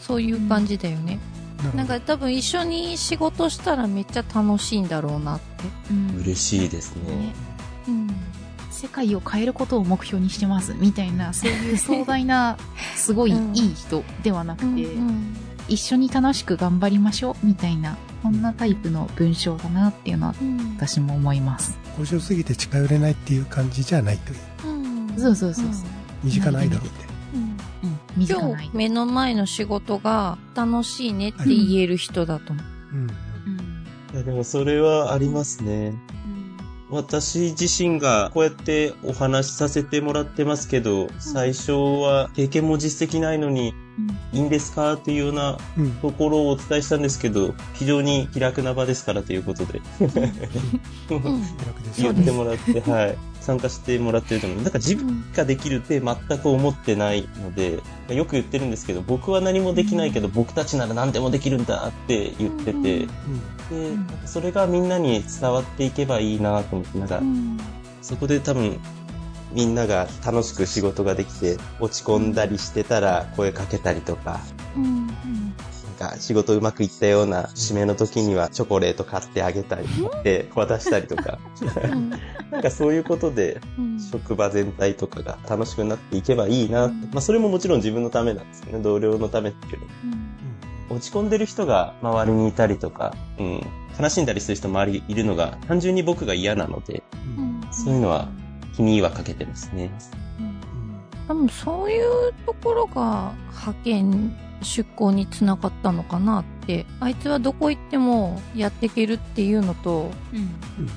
[0.00, 1.18] そういう感じだよね。
[1.74, 5.64] なんか多分一緒に仕事したらめっちゃ楽しいんだろうなって。
[5.90, 7.14] うん、嬉しいですね。
[7.14, 7.34] ね
[7.88, 8.10] うん。
[8.70, 12.56] 世界を変えることを目標にしてますみたいな、そういう壮大な、
[12.96, 15.36] すごいいい人ではなくて、うんうん
[15.68, 20.34] 一緒に楽しく頑張りましょうみたいな、こんなタイプの文章だなっていうのは、
[20.76, 21.78] 私も思います。
[21.96, 24.36] 面白すぎて近寄れないっていう感じじゃないとい
[24.66, 24.72] う。
[24.72, 25.72] うん、そうそうそうそう。
[26.24, 27.09] 身近なアイドルって。
[28.24, 32.64] うん、今日目の前の仕事が楽しいねって言える人だと思う。
[32.94, 33.08] うん。
[34.14, 35.94] いやでもそれはありますね。
[36.90, 43.72] 私自身がこうやってお話しさせてもらってますけど、最初は経験も実績ないのに、
[44.32, 45.58] いいんですかっていうような
[46.02, 49.80] ところをお伝えしたんですけど、非常に気楽な場ですからということで。
[51.98, 53.16] 言ってもらって、はい。
[53.40, 54.62] 参加してもらってると思う。
[54.62, 57.80] なんか自分ができるって全く思ってないので、
[58.14, 63.08] よく言ってるんですけど、僕は何もできないけど、僕たちなら何でもできるんだって言ってて、で、
[64.26, 67.22] それがみんなに伝わっていけばいいなと思って、なんか、
[68.02, 68.78] そこで多分、
[69.52, 74.40] みんなが楽しく仕事ができて、落ち込んだりしてたら声かけたりとか、
[76.00, 81.38] か仕事うまくいったような締めの時にはチョコレート買ってあげたり、って渡したりとか、
[82.50, 83.60] なんかそういうことで、
[84.10, 89.86] 職場全体とかが楽しくなっていけばいいな、まあそれももちろん自分のためなんですけどね、同僚のためっていうの。
[90.96, 93.60] 落ち込んでる人が周りにいたりとか、うん、
[94.00, 97.04] 悲しんだりする人周りいるのが単純に僕が嫌なので、
[97.70, 98.28] そういうのは
[98.80, 99.90] 気にはかけてますね。
[101.28, 106.86] 多分そういうところが派遣出向につながったのかなって。
[107.00, 110.10] あいつはどこ行ってもやっていけるっていうのと、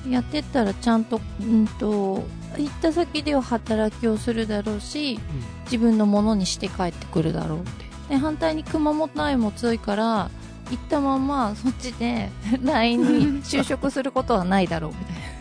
[0.04, 2.24] うん、やってったらちゃんと,、うんと
[2.56, 5.20] 行った先では働きをするだろうし、うん、
[5.64, 7.84] 自分のものにして帰ってくるだろうって。
[8.08, 10.30] で反対に熊本愛も強いから
[10.70, 12.30] 行ったままそっちで
[12.62, 13.00] LINE
[13.36, 15.33] に就職することはないだろうみたいな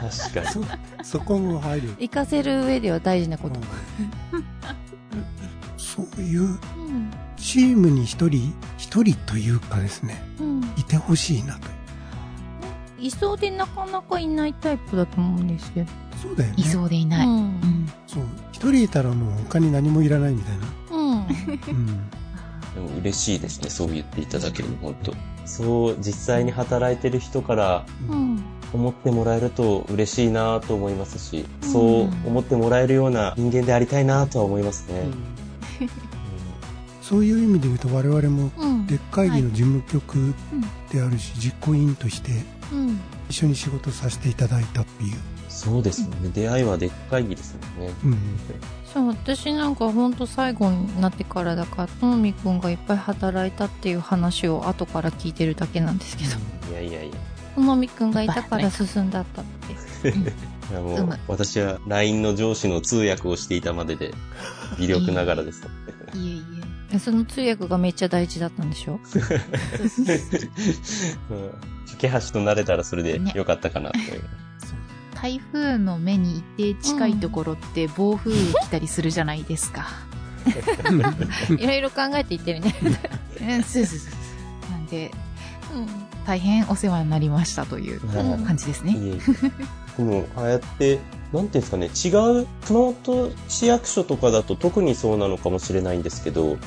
[0.00, 1.04] 確かに。
[1.04, 1.96] そこも配慮。
[1.98, 3.60] 行かせる上では大事なこと、
[5.76, 6.58] そういううん
[7.36, 11.68] チームに一人、一人というかですね、うん、いてほしいなと。
[12.98, 15.90] いそうでなかなかいないタイプだと思うんですけど、
[16.22, 16.56] そうだよね。
[16.58, 17.26] いそうでいない。
[17.26, 17.92] ううんん。
[18.06, 18.24] そう。
[18.52, 20.66] 一人いたらもう他に何もいらないみたいな。
[20.90, 22.10] うんうん。
[22.74, 25.14] でも嬉しいですね、そう言っていただけるの、本当
[25.46, 35.04] そう、実際に働いてる人からうん思ってもらえると嬉しいなと思いますし、そう思ってもらえるような人間でありたいなとは思いますね。
[37.02, 40.34] そういう意味で言うと我々もうんでっかい議の事務局
[40.92, 42.30] であるし、実行委員として
[42.72, 45.16] うん一緒に仕事させていただいたっていう。
[45.48, 46.30] そうですよね。
[46.32, 47.94] 出会いはでっかいですもんね。
[48.04, 48.18] うん。
[48.92, 56.30] そう私なんかほんと最後になってからだからともみくんがいっぱい働いたっていう話を後から聞いてるだけなんですけど
[56.72, 57.14] いやいやいや。
[57.54, 59.44] ともみくんがいたから進んだったっ
[60.02, 60.08] て
[60.70, 64.14] いやもう私は LINE の上司の通訳をしていたまでで、
[64.78, 65.66] 微力ながらです。
[66.14, 66.42] いえい
[66.92, 68.98] えその通訳がめっちゃ大事だったんでしょ？
[71.30, 71.50] うん
[71.90, 74.20] 架け橋となれたらそれでよかったかなと思いう。
[74.20, 74.20] え。
[75.14, 79.88] 台風の目にいて近いところって暴風来たりするじゃないですか。
[81.58, 82.74] いろいろ考えていってるね
[83.40, 84.08] うん、そうそうそ
[84.68, 84.70] う。
[84.70, 85.10] なんで、
[85.74, 88.92] うん大変お世話になりましたというはい感じですね。
[88.92, 89.18] いえい
[89.98, 90.02] え。
[90.02, 90.98] でも、ああやって、
[91.32, 96.60] なんていうんですかね、違う、熊本市役所とかだと特にそうなのかもしれないんですけど、うん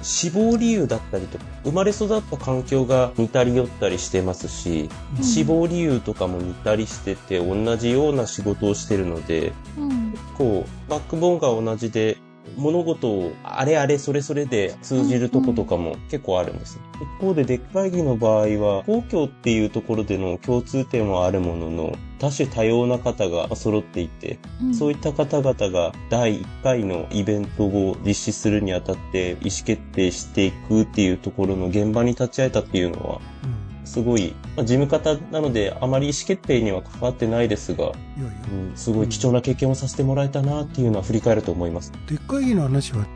[0.00, 12.16] 死亡理由だったりとか、生まれ育った環境が似たり寄ったりしてますし、うん死亡理由とかも似たりしてて、同じような仕事をしてるので、うんこう、バックボーンが同じで、
[12.58, 16.80] 物事をあれあれそれそれで通じるとことかも結構あるんです。
[17.00, 33.57] 一方で、デック会議の場合は、公共っていうところでの共通点はあるものの、多種多様な方が揃っていて、うんそういった方々が第1回のイベントを実施するにあたって意思決定していくっていうところの現場に立ち会えたっていうのは、うん。
[33.88, 37.92] すごい、まあ、事務方なのであまり意思決定には関わってないですが、いやい
[38.26, 38.32] や。
[38.52, 41.90] うん、すごい貴重な経験をさせてもらえたなっていうのは振り返ると思います。
[42.06, 43.06] でっかい議の話は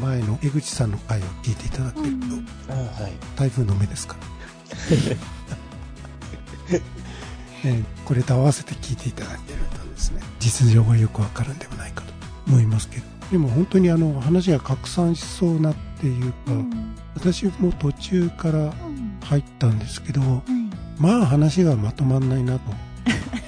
[0.00, 3.12] 前の江口さんの回を聞いていただけると、うんあはい。
[3.36, 4.20] 台風の目ですから。
[7.64, 12.12] えーこれと合わせて聞いていただけるとですね、実情がよくわかるんではないかと
[12.46, 13.04] 思いますけど。
[13.32, 16.36] でも本当にあの話が拡散しそうなっていうか、
[17.14, 18.72] 私も途中から
[19.26, 20.20] 入ったんですけど、
[20.98, 22.60] まあ話がまとまんないなと。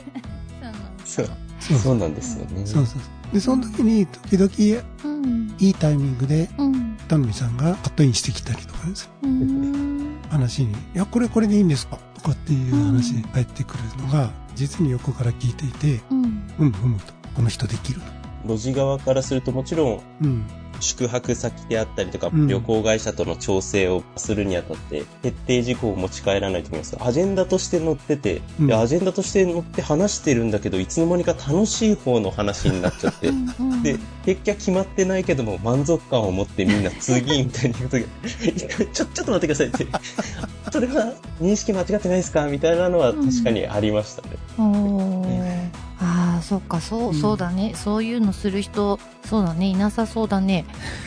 [1.05, 1.79] そう、そう。
[1.79, 1.99] そう。
[1.99, 2.67] なんですよね。
[2.67, 3.35] そうそうそう。
[3.35, 5.55] で、その時に時々うん。
[5.59, 6.97] いいタイミングでうん。
[7.09, 9.09] 田野さんがカットインしてきたりとかです。
[9.23, 10.17] ねうん。
[10.29, 11.99] 話に、いや、これこれでいいんですか？
[12.14, 16.43] とかっていう話に返ってくるのが、実に横から聞いていて、うん。
[16.57, 18.01] ふむふむと、この人できる
[18.45, 18.57] と。
[18.57, 20.45] 路地側からするともちろんうん。
[20.81, 22.47] 宿泊先であったりとか、うん。
[22.49, 26.97] 旅行会社との調整をするにあたって、決定事項を持ち帰らないと思います。
[27.01, 28.67] アジェンダとして載ってて、うん。
[28.67, 38.05] でアジェンダとして載って話してるんだけど、いつの間にか楽しい方の話になっちゃって、うんで、結局決まってないけども、満足感を持ってみんな次みたいに言うとき、
[38.93, 39.87] ちょ、ちょっと待ってくださいって。
[40.71, 42.47] それは認識間違ってないですか？
[42.47, 44.29] みたいなのは確かにありましたね。
[44.59, 45.69] おー
[46.00, 47.14] ああそっかそう、うん。
[47.14, 47.72] そうだね。
[47.74, 49.66] そういうのする人そうだね。
[49.66, 50.64] いなさそうだね。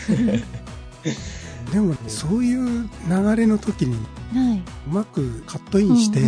[1.72, 3.96] でも、そういう流れの時に、
[4.34, 4.64] はい。
[4.88, 6.20] うまくカットインして、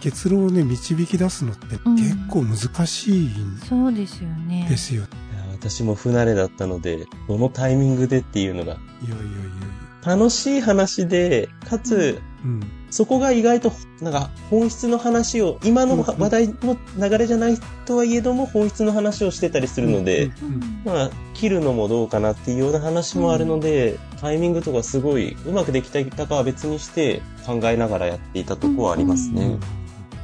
[0.00, 1.96] 結論をね、導き出すのってうん。
[1.96, 4.66] 結構難しいんそうですよね。
[4.68, 5.04] ですよ。
[5.52, 12.22] 私も不慣れだったので、どのタイミングでっていうのが、いやいやいやい楽しい話で、かつ、や。
[12.44, 12.60] うん。
[12.90, 29.44] そこが意外と、なんか、本質の話を、今のうん話題の流れじゃないとはいえども、本質の話をしてたりするので、うんうんまあ、切るのもどうかなっていうような話もあるので、タイミングとかすごい、うまくできていたかは別にして、考えながらやっていたとこはありますね。
[29.44, 29.60] うん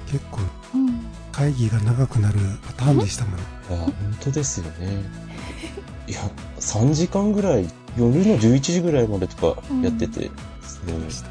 [0.06, 0.40] 結構、
[0.74, 3.42] うん会議が長くなるパターンでしたもんね。
[3.70, 5.02] いや、本当ですよね。
[6.06, 6.20] いや、
[6.60, 7.66] 3時間ぐらい、
[7.96, 10.30] 夜の11時ぐらいまでとかやってて、
[10.62, 11.24] すごいえー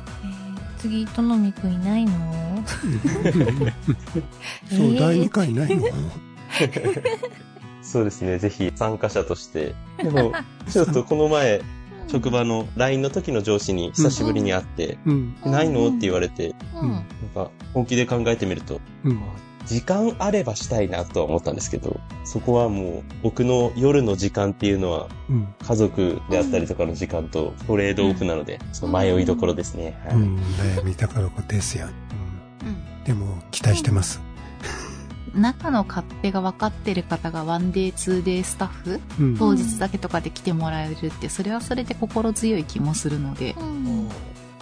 [0.78, 2.64] 次とのみくんいないの？
[4.68, 5.00] そう、えー。
[5.00, 5.84] 第2回ないの？
[7.84, 9.76] そうですね、ぜひ参加者として。
[10.02, 10.32] でも、
[10.72, 11.62] ちょっとこの前、
[12.08, 15.36] 職場の LINE の時の上司に久しぶりに会って、うん。
[15.46, 15.88] ないの？
[15.90, 16.90] って言われて、うん。
[16.92, 17.04] なん
[17.36, 19.20] か本気で考えてみると、うん。
[19.72, 25.48] 時間あればしたいなとは思ったんですけど、そこはもう僕の夜の時間っていうのはうん。
[25.66, 29.98] 家族であったりとかの時間とトレードオフなので、その迷いどころですね。
[30.06, 31.88] はいうん、悩みどころですよ。
[32.62, 32.68] うん。
[32.68, 34.22] うんでも、期待してます。
[35.34, 39.38] 中の勝手が分かってる方がワンデー、ツーデースタッフうん。
[39.38, 44.10] 当日だけとかで来てもらえるって、それはそれで心強い気もするので、うん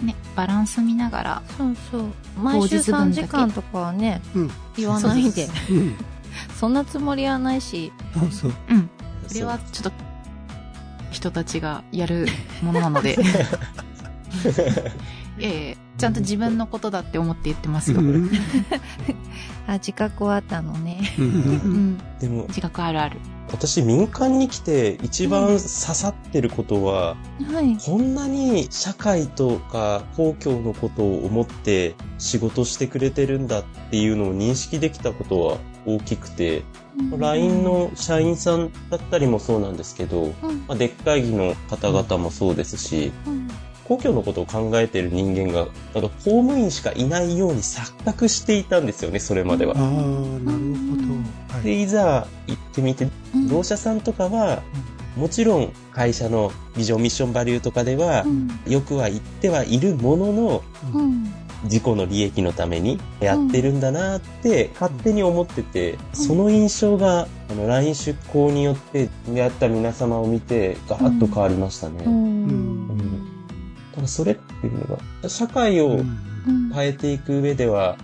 [0.02, 2.04] ね、バランス見ながら、そうそう。
[2.40, 4.50] 毎週3当日分だけ時間とかはね、うん。
[4.76, 5.48] 言わないで。
[5.70, 5.96] うん。
[6.58, 7.92] そんなつもりはないし。
[8.14, 8.52] そうそう。
[8.70, 8.82] うん。
[8.82, 8.88] こ
[9.34, 9.92] れはちょっと、
[11.10, 12.26] 人たちがやる
[12.62, 13.18] ものなので、
[15.40, 18.00] ええちゃんと自分のことだって思って言ってますよ。
[18.00, 18.30] うん
[19.66, 21.00] あ、自覚はあったのね。
[21.18, 21.22] う。
[21.22, 21.30] うん
[21.92, 21.98] ん。
[22.18, 23.18] でも、自覚あるある。
[23.52, 27.16] 私民間に来て一番刺さってることは、
[27.52, 27.76] はい。
[27.76, 36.62] こんなに社会とか公共のことを思って仕事してくれてるんだっていうのを認識できたことは大きくて、
[37.18, 43.12] LINE の社員さんだったりもそうなんですけど、うん、まあ、でっかい議の方々もそうですし、
[43.90, 49.74] うん公共のことを考えてる人間が、なんか公務員しかいないように錯覚していたんですよね、それまでは。
[49.76, 51.52] ああ、なるほど。
[51.52, 51.64] はい。
[51.64, 53.48] で、いざ行ってみて、うん。
[53.48, 54.62] 同社さんとかは、
[55.16, 58.48] もちろん会社のビジョンミッションバリューとかではう、ん。
[58.68, 60.62] よくは言ってはいるものの、
[60.94, 61.34] うん。
[61.64, 72.04] 自己の利益のためにやってるんだなって勝手に思ってて、その印象が、あの、LINE 出向によって出会った皆様を見て、ガーッと変わりましたね。
[72.06, 73.29] うん
[74.00, 76.00] ただそれっていうのが、社会を
[76.74, 77.98] 変えていく上では、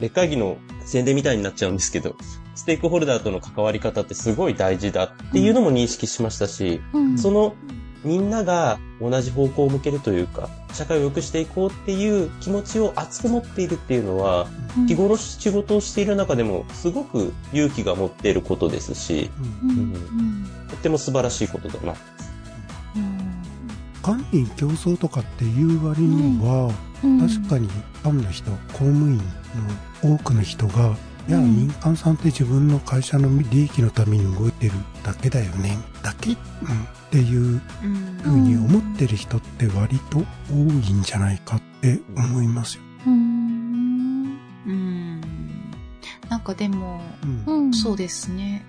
[0.00, 0.56] 劣化議の
[0.86, 2.16] 宣伝みたいになっちゃうんですけど、
[2.54, 7.18] ステークホルダーとの関わり方ってすごい大事だっていうのも認識しましたし、うん。
[7.18, 7.54] その
[8.02, 14.46] みんなが同じ方向を向けるというか、社会を良くしていこうっていう気持ちを熱く持っているっていうのは、
[14.78, 14.86] うん。
[14.86, 19.30] 日頃仕事をしている中でもすごく勇気が持っていることですし、
[19.62, 20.46] うん。
[20.68, 21.94] とっても素晴らしいことだな。
[24.02, 27.20] 官民競争とかっていう割には、うん。
[27.20, 27.68] 確かに
[28.02, 29.18] ファンの人、公務員
[30.02, 30.96] の多くの人が、
[31.28, 36.36] いや、うん民間さんって自分の会社の利益のために動いてるだけだよね、だけ、うん、っ
[37.10, 40.18] ていううんふうに思ってる人って割と
[40.50, 42.82] 多いんじゃないかって思いますよ。
[43.06, 44.38] うん。
[44.66, 45.20] うん。
[46.28, 47.00] なんかでも、
[47.46, 47.54] うん。
[47.54, 48.64] うんそうですね。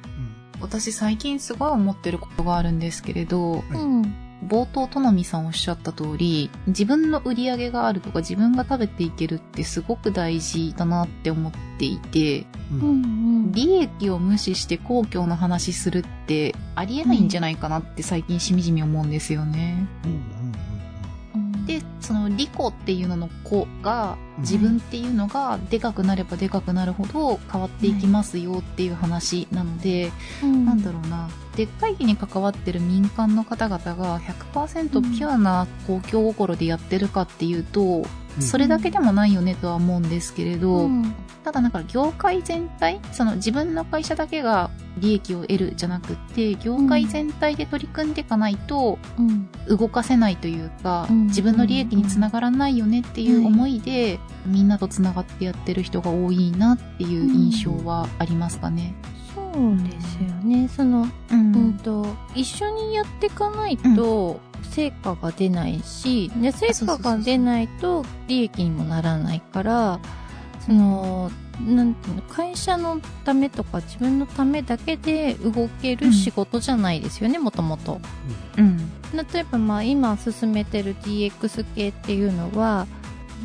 [0.56, 0.62] うん。
[0.62, 13.52] 私最近すごい思ってることがあるんですけれど、うん冒頭、とのみさんおっしゃった通り、自分の売り上げがあるとか自分が食べていけるってすごく大事だなって思っていて、ううんん。
[13.52, 19.88] 利益を無視して公共の話するってありえないんじゃないかなって最近しみじみ思うんですよね。
[20.06, 20.31] うん。
[20.31, 20.31] で、
[22.46, 24.42] その利己っていうのの子がうん。
[24.42, 30.66] 自分っていうのがでかくなればでかくなるほど変わっていきますよっていう話なので、うん。
[30.66, 41.14] なんだろうな、でっかい日に関わってる民間の方々が100%ピュアな公共心でやってるかっていうと、うんそれだけでもないよねとは思うんですけれど、うん。
[41.44, 49.50] ただなんか業界全体、その自分の会社だけが利益を得るじゃなくって、業界全体で取り組んでいかないとうん。
[49.68, 51.28] 動かせないというか、うん。
[51.28, 58.94] 自分の利益につながらないよねっていう思いで、みんなとつながってやってる人が多いなっていう印象はありますかね。
[59.34, 60.68] そうですよね。
[60.68, 61.56] そのうん。
[61.56, 64.40] うんと一緒にやっていかないと
[64.72, 70.00] 成果が出ないし、で成果が出ないと利益にもならないから
[70.66, 71.32] その
[71.66, 78.00] なんていうの会社のためとか自分のためだけで動ける仕事じゃないですよねもともと。
[78.58, 78.78] うん。
[79.34, 82.88] 例えばまあ今進めてる DX 系っていうのは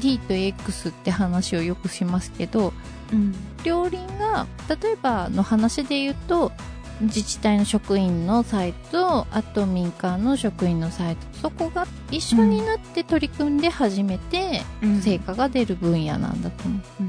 [0.00, 2.72] D と X って話をよくしますけど
[3.12, 3.34] うん。
[3.64, 6.52] 両輪が例えばの話で言うと
[7.00, 14.62] 自治体の職員のサイトあと民間の職員のサイトそこが一緒になって取り組んで初めて
[15.02, 16.82] 成果が出る分野なんだと思う。
[17.00, 17.08] うん。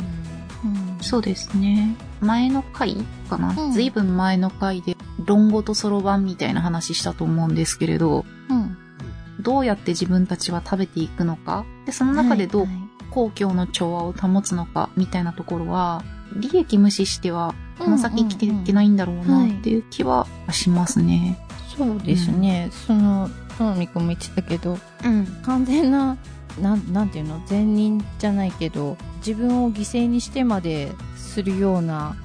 [0.98, 1.04] うん。
[1.04, 1.96] そうですね。
[2.20, 2.96] 前の回
[3.30, 3.72] かな、うん。
[3.72, 8.78] ずいぶん前の回で、論語とそろばんみたいな話したと思うんですけれど、うん。
[9.40, 12.68] どうやって自分たちは食べていくのか、で、その中でどう
[13.12, 16.04] 公共の調和を保つのか、みたいなところは、
[16.36, 21.38] 利益無視しては、この先生きていけないんだろうなっていう気はしますね。
[21.76, 25.26] そうですね、そのとみくんも言ってたけどうん。
[25.44, 26.18] 完全な
[26.62, 27.42] なんなんていうの？
[27.46, 32.16] 善人じゃないけど自分を犠牲にしてまでするような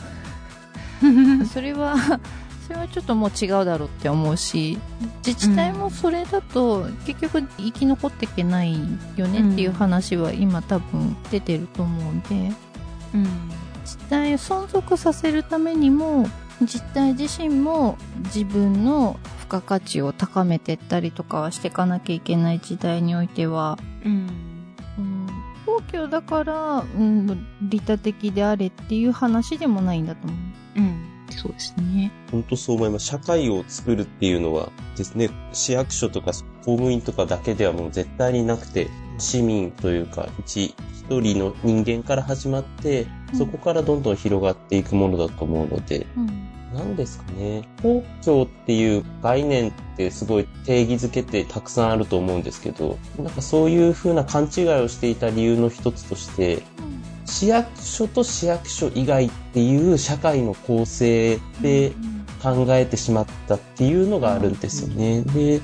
[1.53, 1.97] それは
[2.67, 4.79] それはちょっともう違うだろうって思うし
[5.27, 8.79] 自治体もそれだと結局生き残っていけない
[9.17, 12.53] よねっていう話は今多分出てると思うんで
[13.15, 13.27] うん。
[13.93, 16.27] 実態を存続させるためにも
[16.63, 24.29] 実態自身も自分の付加価値を高めてったりとかはしていかなきゃいけない時代においては、うん。
[24.99, 25.27] うん、
[25.67, 30.37] 公共だから、うん、利他的であれっていう話でもないんだと思
[30.77, 30.81] う。
[30.81, 31.13] うん。
[31.31, 32.13] そうですね。
[32.31, 33.07] 本当そう思います。
[33.07, 36.33] 社会を作るっていうのはですね、市役所とか
[36.65, 38.89] 公務員とかだけではもう絶対になくて、
[39.23, 46.53] 市民というか、一一人の人間から始まって、うんそこからどんどん広がっていくものだと思うので、うん。
[46.75, 47.63] 何ですかね。
[47.83, 56.63] 公共っていう概念ってすごい定義づけてたくさんあると思うんですけど、なんかそういう風な勘違いをしていた理由の一つとして、
[57.25, 61.93] 市役所と市役所以外っていう社会の構成で
[62.43, 65.23] 考えてしまったっていうのがあるんですよね。
[65.23, 65.61] で、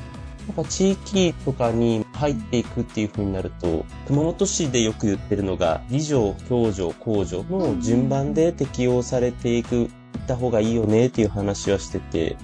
[0.49, 12.37] なんか地域とかに入っていくっていうふうになると、熊本市でよく言ってるのが、理女、共助、公助の順番で適用されていく、った方がいいよねっていう話はしてて、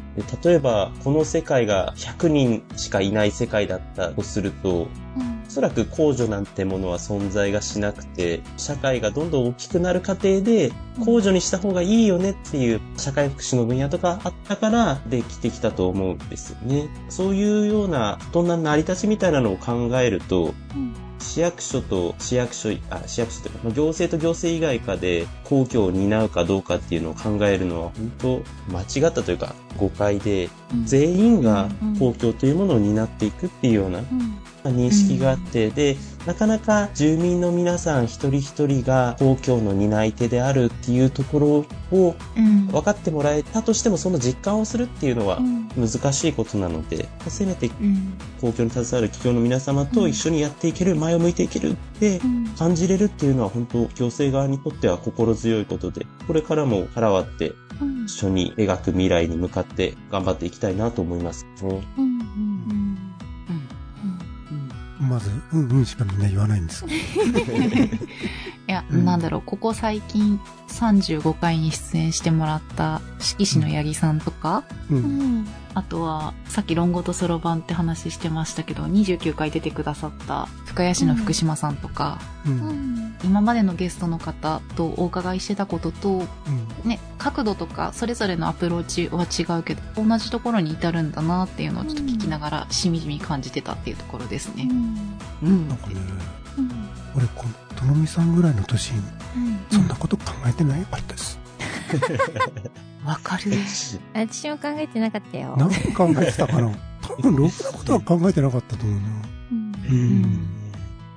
[0.43, 4.89] 例えば、この世界が100人しかいない世界だったとすると、お
[5.55, 10.73] そらく公助なんてものは存在がしなくて、社会がどんどん大きくなる過程で、
[11.05, 16.89] 公助にした方がいいよねっていう社会福祉の分野とかあったからできてきたと思うんですよね。
[17.09, 20.55] そういうような、どんな成り立ちみたいなのを考えると、
[21.21, 30.51] 市役所と市役所、あ、市役所というか、まあ行政と行政以外かで公共を担うかどうかっていうのを考えるのは本当間違ったというか誤解で、
[30.83, 31.69] 全員が
[32.01, 34.01] 公共というものを担っていくっていうような
[34.71, 35.97] 認識があって、で、
[36.27, 42.67] なかなか住民の皆さん一人一人が公共の担い手であるっていうところをうん。
[42.69, 45.39] 分かってもらえたとしてもその実感をするっていうのは
[45.77, 48.15] 難しいことなので、せめてうん。
[48.41, 52.21] 公共に携わる企業の皆様と一緒にやっていける、前を向いていけるって
[52.59, 57.53] 感じれるっていうのは本当行政側にとっては心強いことで、これからも腹割って
[58.07, 61.83] 一緒に描く未来に向かって頑張っていきたいなと思いますね。
[61.99, 62.94] うん。
[65.05, 66.85] まず、うんうんしかみんな言わないんです。
[66.89, 66.89] い
[68.67, 70.41] や、うんなんだろう、ここ最近
[70.75, 75.47] 35回に出演してもらった色紙の八木さんとか、うん。
[75.75, 83.17] あとは、さっき論語とそろばんって話してましたけど、29回出てくださった深谷市の福島さんとか、うん。
[83.25, 86.89] 今までのゲストの方とお伺いしてたことと、うん。
[86.89, 94.69] ね、角度とかそれぞれのアプローチは違うけど、同じところに至るんだなっていうのをちょっと聞きながら、しみじみ感じてたっていうところですね。
[95.43, 95.69] うん。
[95.69, 95.97] なんかね、
[97.17, 99.03] 俺、この、とのみさんぐらいの年に、
[99.71, 101.39] そんなこと考えてないかったです。
[103.05, 103.53] わかる。
[104.15, 105.55] 私も考えてなかったよ。
[105.59, 106.73] なんか考えてたかな？
[107.03, 109.09] 多分、ろくなことは考えてなかったと思うな。
[109.53, 109.75] うん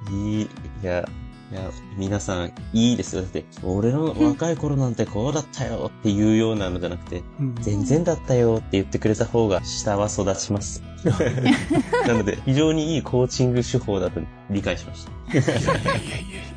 [0.09, 0.39] うん。
[0.39, 0.47] いい、い
[0.85, 1.07] や、
[1.53, 3.21] いや、皆さん、いいですよ。
[3.21, 7.55] だって、俺の若い頃なんてこうだったよっていうようなのじゃなくて、うん。
[7.61, 10.83] 全然だったよって言ってくれた方が下は育ちます。
[12.05, 15.11] なので、非常にいいコーチング手法だと理解しました。
[15.31, 16.56] いやいやいやいや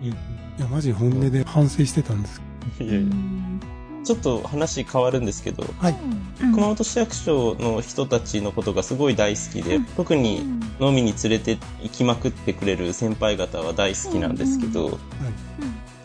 [0.00, 0.14] いや。
[0.58, 2.42] いや、マジ本音で反省してたんです。
[2.80, 3.02] いやいや
[4.04, 5.96] ちょっと話変わるんですけど、はい。
[6.40, 10.38] 熊本市役所の人たちのことがすごい大好きで、特に
[10.80, 14.98] 飲みに連れて行きまくってくれる先輩方は大好きなんですけど、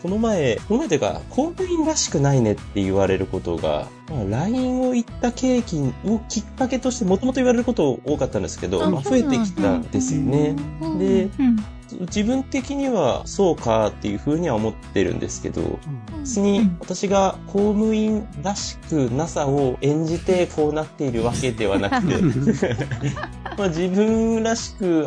[0.02, 10.54] この前、この前というか、公務員らしくないねって言われることが、まあ、LINE を言った契機をきっかけとして、もともと言われること多かったんですけど、うんまあ、増えてきたんですよね。
[11.00, 11.56] で、うん。
[12.00, 15.78] 自分的にはそうかっていうふうには思ってるんですけど、
[16.20, 22.76] 別に私が公務員らしくなさを演じてこうなっているわけではなくて、
[23.56, 25.06] まあ自分らしく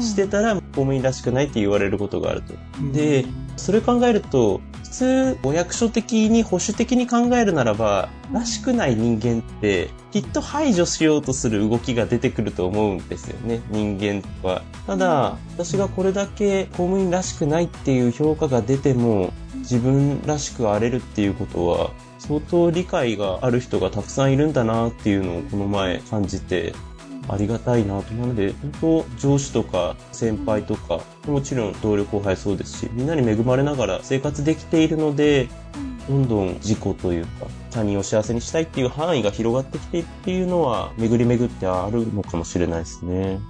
[0.00, 2.54] してたら公務員らしくないって言われることがあると。
[2.92, 3.24] で、
[3.56, 14.62] それ考えると、普通、お役所的に保守的に考えるならば、らしくない人間って、きっと排除しようとする動きが出てくると思うんですよね、人間は。
[14.86, 26.74] ただ、私がこれだけ公務員らしくないっていう評価が出ても、自分らしくあれるっていうことは、相当理解がある人がたくさんいるんだなっていうのをこの前感じて、
[27.28, 28.12] ありがたいなと。
[28.14, 35.48] なので、本当上司とか先輩とか、もちろん同僚後輩そうですし、みんなに恵まれながら生活できているので、
[36.08, 43.40] どんどん自己というか、他人を幸せにしたいっていう範囲が広がってきてっていうのは、巡り巡ってあるのかもしれないですね。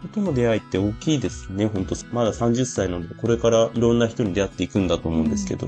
[0.00, 5.66] 人との出会いって大きいですね、本当まだ30歳なので、これからいろんな人に出会っていくんだと思うんですけど。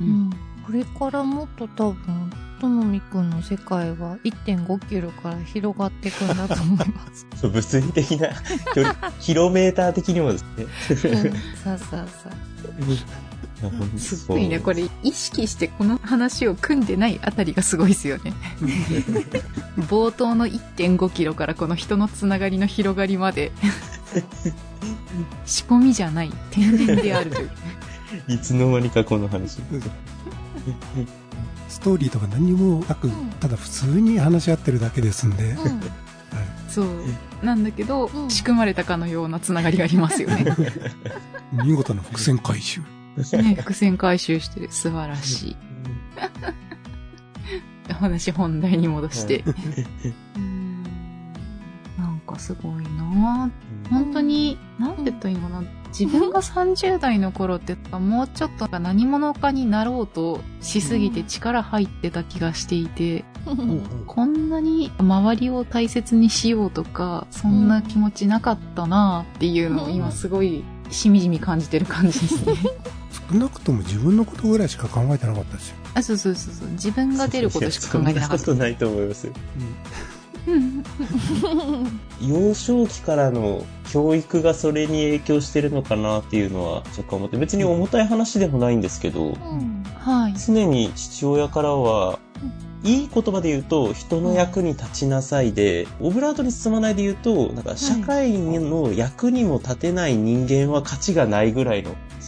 [0.00, 0.30] うん
[0.64, 2.32] これからもっと多分、
[2.62, 7.26] とのみくんの世界は1.5キロから広がっていくんだと思います。
[7.36, 8.28] そう物理的な
[8.72, 10.66] 距離、キロメーター的にもですね。
[11.24, 13.98] うん、さあさあさあ。
[13.98, 18.32] すごいね、これ意識してこの話を組んでないあたりがすごいですよね。
[19.88, 23.50] 冒頭の1.5キロからこの人のつながりの広がりまで
[25.46, 27.50] 仕込みじゃない、天然であるという。
[28.28, 29.58] いつの間にかこの話。
[31.72, 33.10] ストーリーとか何もなく、
[33.40, 35.56] ただ普通に話し合ってるだけですんで、はい
[36.68, 36.86] そう。
[37.42, 40.44] なんだけど、うん仕組まれたかのようなつながりがありますよね。
[41.52, 42.82] 見事な伏線回収。
[43.32, 44.68] ね、伏線回収してる。
[44.70, 45.56] 素晴らしい。
[47.92, 49.38] 話本題に戻して。
[49.46, 50.82] うーん
[51.98, 55.64] なんかすごいなぁ本当に、なんて言ったらいいのかな。
[55.98, 63.24] 自分が30代の頃って、もうちょっと何者かになろうとしすぎて力入ってた気がしていて、
[64.06, 72.54] こんなに周りを大切にしようとか、そんな気持ちなかったなぁっていうのを今すごいしみじみ感じてる感じですね。
[73.30, 75.76] 少なくとも自分のことぐらいしか考えてなかったですよ。
[75.94, 76.68] あ、そうそうそうそう。
[76.70, 78.44] 自分が出ることしか考えてなかった。
[78.44, 79.32] そんなことないと思いますよ。
[80.48, 80.82] うん
[82.20, 89.34] 幼少期からの教育がそれに影響してるのかなっていうのは若干思って、別に重たい話でもないんですけど、
[89.98, 90.34] はい。
[90.38, 92.18] 常に父親からは、
[92.84, 101.94] いい言葉で言うと、人の役に立ちなさいで、オブラートに包まないで言うと、なんか社会の役にも立てない人間は価値がないぐらいの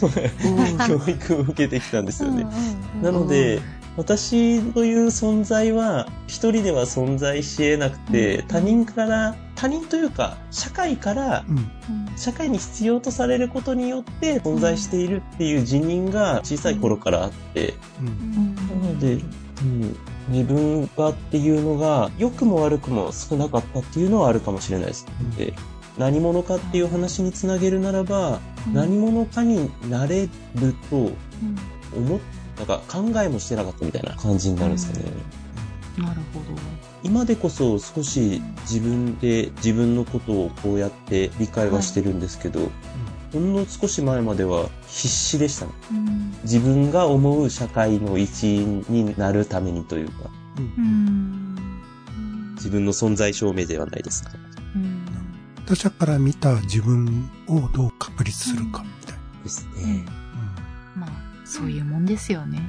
[0.87, 2.47] 教育を受けてきたんですよね。
[3.03, 3.63] なので、
[3.97, 11.71] 私という存在は一人では存在し得なくて、うん他人から、他人というか、社会から、うん。
[12.17, 18.55] 社会に必要とされることによって存在しているっていう自認が小さい頃からあって、うん。
[18.55, 19.97] なので、うん、
[20.29, 25.07] 自分がっていうのが、良くも悪くも少なかったっていうのはあるかもしれないです。
[25.21, 25.55] うんで
[25.99, 28.41] 何者かっていう話につなげるならば、
[28.73, 30.23] 何者かになれ
[30.57, 31.13] ると
[31.97, 32.19] 思っ
[32.57, 35.05] なんか考えもしてなかったみたいな感じになるんですかね。
[35.99, 36.47] なるほど。
[37.03, 42.71] 今でこそ少し自分で自分のことをこうやって理解はしてるんですけど、
[43.33, 45.73] ほんの少し前までは必死でしたね。
[45.91, 46.37] うん。
[46.43, 50.31] 自分が思う社会の一員になるためにというか、
[50.79, 51.57] うん。
[52.55, 54.31] 自分の存在証明ではないですか。
[54.77, 55.05] うん。
[55.67, 59.21] 他者から見た自分をどう確立するか、みたいな。
[59.43, 60.24] ですね。
[61.55, 62.61] まあ、そういうもんですよね。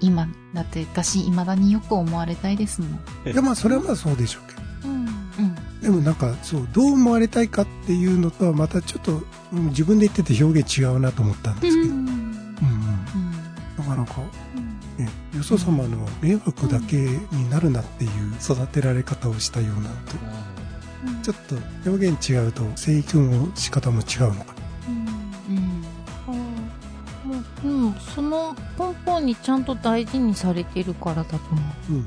[0.00, 3.00] 今、だって私、未だによく思われたいですもん。
[3.24, 3.32] うん。
[3.32, 4.62] いや、まあ、それはまあそうでしょうけど。
[4.88, 5.80] うん。
[5.80, 11.94] でもなんか、そう、どう思われたいかっていうのとはまたちょっと、うん自分で言ってて表現違うなと思ったんですけど。
[11.94, 12.14] うんうん。
[13.78, 14.20] なかなか、
[14.98, 20.16] ね、よそ様の迷惑だけになるなっていう育てられ方をしたようなと、
[21.22, 21.56] ちょっと
[21.90, 24.53] 表現違うと生育の仕方も違うのか
[29.24, 31.96] にちゃんと大事にされてるからだと思うん。
[31.96, 32.00] う。
[32.00, 32.04] う。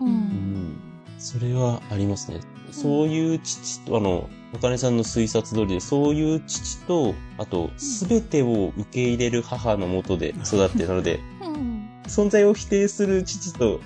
[0.00, 0.76] うんん。
[1.18, 2.40] それはありますね。
[2.70, 11.88] そういう父と、あの、お金さんの推察通りで、そういう父と、あと、すべてを受け入れる母のもとで育って、なので、うん。
[12.04, 13.80] 存在を否定する父と、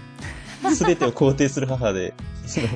[0.74, 2.14] すべてを肯定する母で、
[2.46, 2.66] その、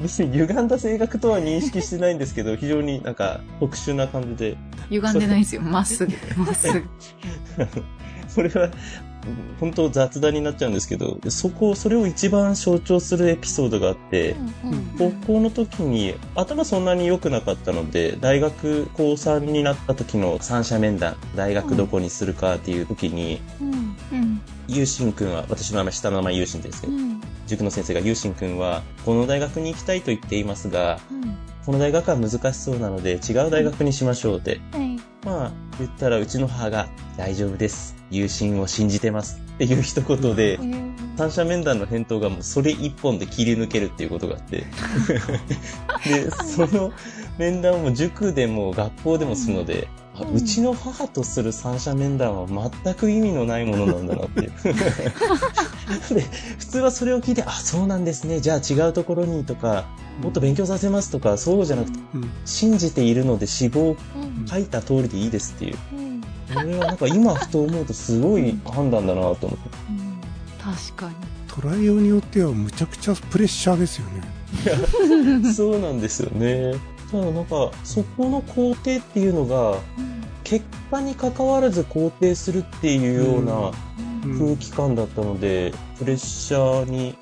[0.00, 4.56] 別に歪んだ性格とは認識してないんですけど、非常になんか特殊な感じで、
[4.90, 5.62] 歪んでないんですよ。
[5.62, 6.12] まっすぐ。
[6.36, 6.84] まっすぐ。
[8.36, 8.68] それは、
[9.58, 14.36] 本当雑談になっちゃうんですけど、そこ、それを一番象徴するエピソードがあって、
[14.98, 23.40] 高校の時に頭そんなに良くなかったので、大学高3になった時の三者面談、大学どこにするかっていう時に。
[24.68, 26.92] ゆうしんくんは、私の名前、下の名前ゆうしんですけど、
[27.46, 31.00] 塾の先生がゆうしんくんは、この大学に行きたいと言っていますが、
[31.64, 34.60] この大学は難しそうなので違う大学にしましょうって。
[34.72, 34.98] はい。
[35.24, 37.95] まあ、言ったらうちの母が、大丈夫です。
[38.10, 39.40] 友心を信じてます。
[39.54, 40.58] っていう一言で、
[41.16, 44.66] 三者面談の返答がもうそれ一本で切り抜けるっていうことがあって。
[46.04, 46.92] で、その
[47.38, 49.88] 面談も塾でも学校でもするので、
[50.18, 54.52] あうんうちの母とする三者面談は全く意味のないものなんだなっていう。
[56.14, 56.22] で、
[56.58, 58.40] 普通はそれを聞いて、あ、そうなんですね。
[58.40, 59.84] じゃあ違うところにとか、
[60.22, 62.30] もっと勉強させますとか、そうじゃなくて、うん。
[62.46, 64.46] 信じているので死亡うん。
[64.46, 65.76] 書いた通りでいいですっていう。
[65.98, 66.05] うん。
[66.54, 69.68] これはなんか今ふと思うとすごい判断だなと思って。
[70.62, 71.14] 確かに。
[71.48, 75.52] 捉えようによってはむちゃくちゃプレッシャーですよね。
[75.54, 76.74] そうなんですよね。
[77.10, 79.78] ただなんか、そこの肯定っていうのが、
[80.44, 83.72] 結果に関わらず肯定するっていうような
[84.24, 87.16] うん空気感だったので、プレッシャーに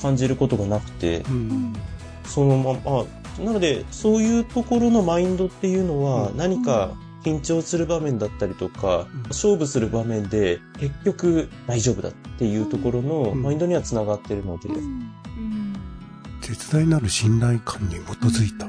[0.00, 1.32] 感じることがなくて、うん。
[1.32, 1.72] うん。
[2.24, 3.04] そのまま、
[3.44, 6.90] なので、そういうところのマインドっていうのはうん何か
[7.24, 15.12] 緊張する場面だったりとか、うん勝負する場面で、結局大丈夫だっていうところのうんマインドには繋がってるので、うん
[16.40, 18.66] 絶大なる信頼感に基づいた。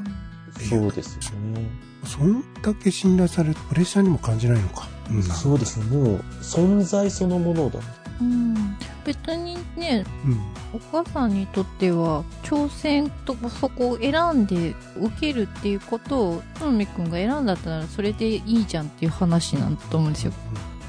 [0.70, 1.70] そうですよね。
[2.04, 4.88] そんだけ信頼されるとプレッシャーにも感じないのか。
[5.12, 5.86] うんそうですね。
[5.86, 7.80] もう、存在そのものだ。
[8.22, 10.60] うん別にねうん。
[10.72, 20.34] お母さんにとっては挑戦とそこを選んで受けるっていうことをとみくんが選んだったらそれでいいじゃんっていう話なんだと思うんですよ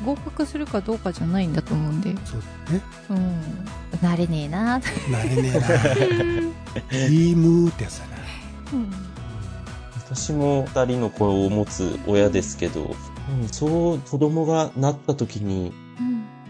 [0.05, 2.83] 合格するかどうかじゃないんだと思うんでそうだね。
[3.11, 3.41] うん
[4.01, 4.79] 慣れねえな
[5.11, 5.53] なれね
[6.91, 7.07] えな。
[7.09, 8.13] いいムーってやつだな。
[8.75, 8.91] うん
[10.07, 12.97] 私も二人の子を持つ親ですけど、
[13.43, 15.90] うんそう子供がなった時に、うん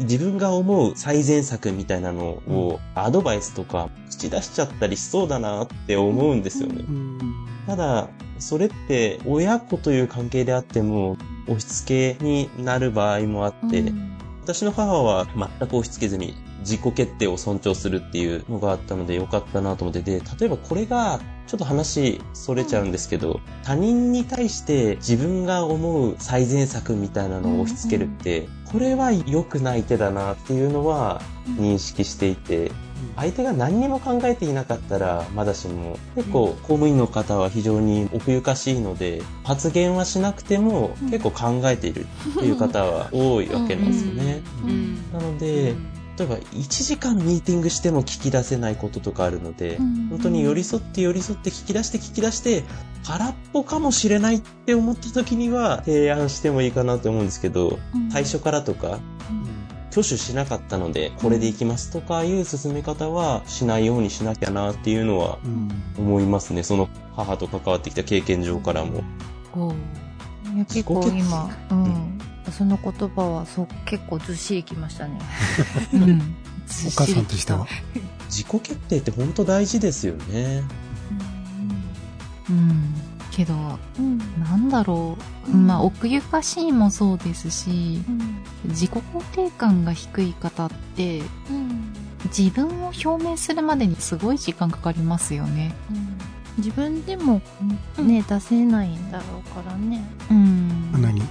[0.00, 6.84] 自分が思う最善策みたいなのをアドバイスとか口出しちゃったりしそうだなって思うんですよね。
[6.88, 7.18] うん。
[7.66, 14.10] ただ、それって親子という関係であっても押し付けになる場合もあって、うん
[14.42, 31.20] 私の母は全く押し付けずに自己決定を尊重するっていうのがあったのでよかったなと思ってで、例えばこれがちょっと話それちゃうんですけど、他人に対して自分が思う最善策みたいなのを押し付けるって、これは良くない手だなっていうのは
[31.58, 32.70] 認識していて、
[33.16, 41.10] 相手が何にも考えていなかったらまだしも結構公務員の方は非常に奥ゆかしいので発言はしなくてもうん。
[41.10, 42.06] 結構考えている
[42.36, 44.42] っていう方は多いわけなんですよね。
[44.64, 45.12] うん。
[45.12, 45.74] なので、
[46.20, 52.64] 例えば1時間ミーティングしても聞き出せないこととかあるので、うん本当に寄り添って寄り添って聞き出して聞き出して
[53.06, 58.98] 空っぽかもしれないって思った時には提案してもいいかなと思うんですけど、うん最初からとか
[59.90, 65.68] 挙手しなかったので、これでいきますとかいう進め方はしないようにしなきゃなっていうのはうん。
[65.98, 66.62] 思いますね。
[66.62, 69.02] その母と関わってきた経験上からも。
[70.68, 72.18] 結構今、うん、
[72.50, 75.18] その言葉はそう結構ずっしりきましたね。
[75.94, 76.36] うん。
[76.86, 77.66] お母さんとしては。
[78.28, 80.62] 自己決定って本当大事ですよね。
[82.48, 82.94] うん。
[83.30, 83.54] けど、
[83.98, 85.16] うんなんだろ
[85.48, 85.56] う。
[85.56, 88.02] まあ、奥ゆかしいもそうですし、
[88.64, 91.22] 自己肯定感が低い方って、
[92.36, 95.74] 自分を表明するまでにすごい時間かかりますよね。
[96.58, 97.40] 自分でも
[97.98, 100.04] ね、出せないんだろうからね。
[100.30, 100.92] うん。
[100.92, 101.22] 何？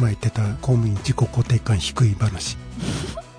[0.00, 2.56] 前言ってた公務員自己肯定感低い話。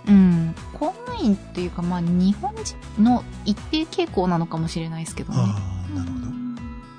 [0.08, 0.56] うん。
[0.74, 5.40] 公務員っていうか、まあ、日本人の一定傾向なのかもしれないですけどね。
[5.40, 6.28] ああ、なるほど。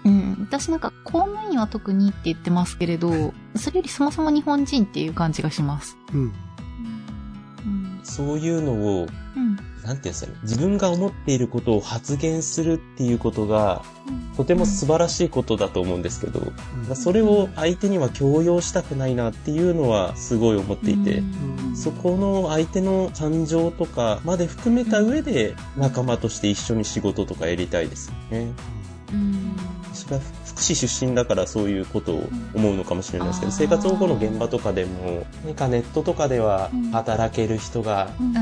[0.04, 0.36] うん。
[0.40, 5.96] 私なんか、公務員は特にって言ってますけれど、それよりそもそも日本人っていう感じがします。
[6.12, 6.20] うん。
[6.20, 8.00] うん。
[8.04, 9.06] そういうのを、
[9.36, 9.56] うん。
[9.56, 10.38] なんていうんですかね。
[10.42, 13.82] 自分が思っていることを発言するっていうことが、
[14.39, 21.22] とても素晴らしいことだと思うんですけど、うんそれを相手には強要したくないなっていうのはすごい思っていて、う
[21.72, 28.53] んそこの相手の感情とかまで含めた上で仲間として一緒に仕事とかやりたいですよね。
[29.12, 29.57] うん。
[29.93, 30.20] 私が
[30.59, 36.90] 福祉出身だからそういうことを思うのかもしれないですけど、生活保護の現場とかでも、何かネットとかではうん。
[36.90, 38.34] 働ける人がうん。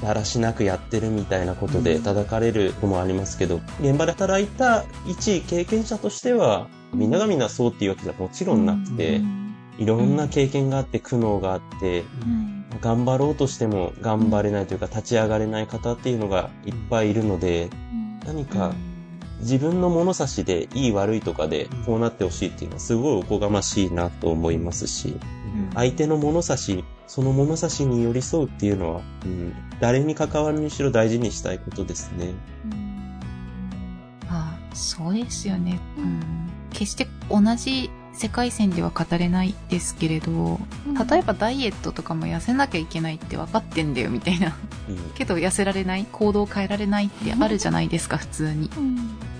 [0.00, 9.20] だらしなくやってるみたいなことで叩かれることもありますけど、現場で働いた一経験者としては、みんながみんなそうっていうわけじゃもちろんなくて、
[9.78, 12.04] いろんな経験があって苦悩があって、
[12.80, 17.68] 頑張ろうとしても頑張れないというか立ち上がれない方っていうのがいっぱいいるので、
[18.24, 18.72] 何か
[19.40, 25.16] 自分の物差しでいい悪いとかでこうなってほしいっていうのはすごいおこがましいなと思いますし、
[25.74, 32.34] 相手の物差し、その物差しに寄り添うっていうのは、うん、誰に関わるにしろ大事にしたいことですね。
[34.28, 35.78] ああそうですよね。
[35.96, 36.20] うん。
[36.70, 40.58] 決して同じ世界線では語れないですけれど、
[41.08, 44.56] 例えばダイエットとかも痩せなきゃいけないって分かってんだよみたいな。
[44.88, 48.70] うんけど痩せられない、行動を変えられないってあるじゃないですか、普通に。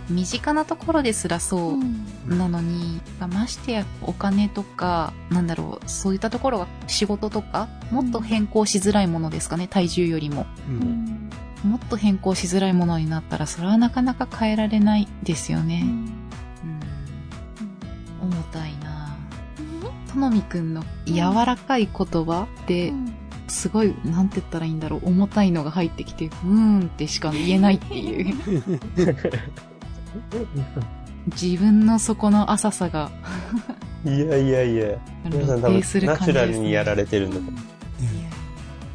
[0.08, 10.46] 身近なところですらそうなのに、ましてやお金とか、なんだろう、そういったところが仕事とか、もっと変更しづらいものですかね、体重よりも。
[10.68, 11.30] うん
[11.64, 15.84] もっと変更しづらいものになったら、それはなかなか変えられないですよね。
[20.18, 21.92] ぁとのみくんの柔らかい言
[22.24, 22.92] 葉で、
[23.46, 28.34] すごい、なんて言ったらいいんだろう、重たいのが入ってきて、うーんってしか言えないっていう。
[31.32, 33.10] 自分の底の浅さが、
[34.04, 36.32] いやいやいや、皆さん多分ナチュ。
[36.34, 37.54] ラルにやられてるんだと思う。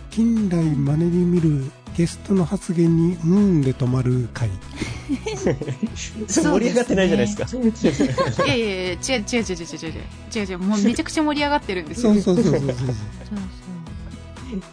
[0.09, 4.49] 近代まれに見るゲストの発言に、うーんで止まる回。
[6.27, 8.45] 盛り上がってないじゃないですか。
[8.45, 9.93] いやいやいや、違う違う違う違う違う
[10.35, 12.13] 違う違う、もうめちゃくちゃ盛り上がってるんですよ。
[12.15, 12.67] そうそうそうそうそう。
[12.67, 12.97] そうそう。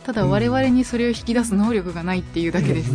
[0.05, 2.91] ただ我々にそれを引き出す能力がないっていうだけです。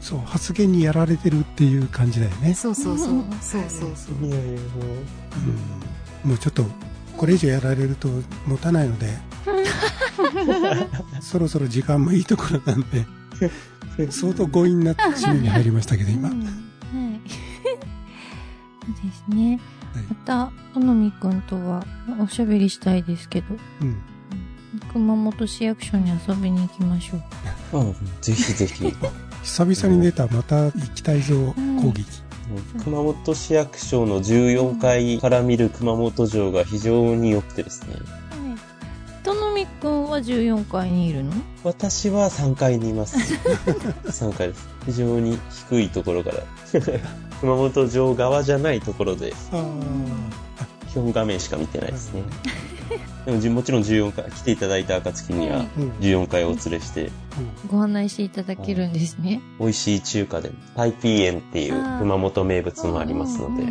[0.00, 2.54] そう、発言にやられてるっていう感じだよね。
[2.54, 3.24] そうそうそう。
[3.40, 4.26] そうそうそう。
[4.26, 4.60] いやいや、もう。
[6.24, 6.30] うん。
[6.30, 6.64] もうちょっと、
[7.16, 8.08] これ以上やられると
[8.46, 9.18] 持たないので、
[11.20, 13.06] そろそろ時間もいいところなんで、
[14.10, 16.28] 相当強引な締めに入りましたけど、今。
[16.30, 16.60] うんははい。
[18.86, 19.52] そうですね。
[19.54, 19.58] い
[20.08, 21.84] また、とのみくんとは
[22.20, 23.96] おしゃべりしたいですけど、うん。
[24.92, 27.16] 熊本市役所に遊びに行きましょ
[27.76, 27.80] う。
[27.80, 28.94] うんぜひぜひ。
[29.42, 32.04] 久々に出た、また行きたいぞ攻撃。
[32.82, 37.96] 熊本市役所の14階から見る熊本城が非常に良くてですね。
[39.22, 41.32] とのみくんは14階にいるの？
[41.64, 43.16] 私は3階にいます。
[44.06, 44.68] 3階です。
[44.86, 45.38] 非常に
[45.68, 46.42] 低いところから。
[47.40, 49.64] 熊本城側じゃないところで、あ
[50.90, 52.22] 基本画面しか見てないですね。
[53.26, 55.66] でもじもちろん14階、来ていただいた暁にはあ。
[55.78, 55.90] うん。
[56.00, 57.10] 14階をお連れして、
[57.70, 59.40] ご案内していただけるんですね。
[59.60, 63.64] 美味しい中華で、タイピーエンっていう熊本名物もありますので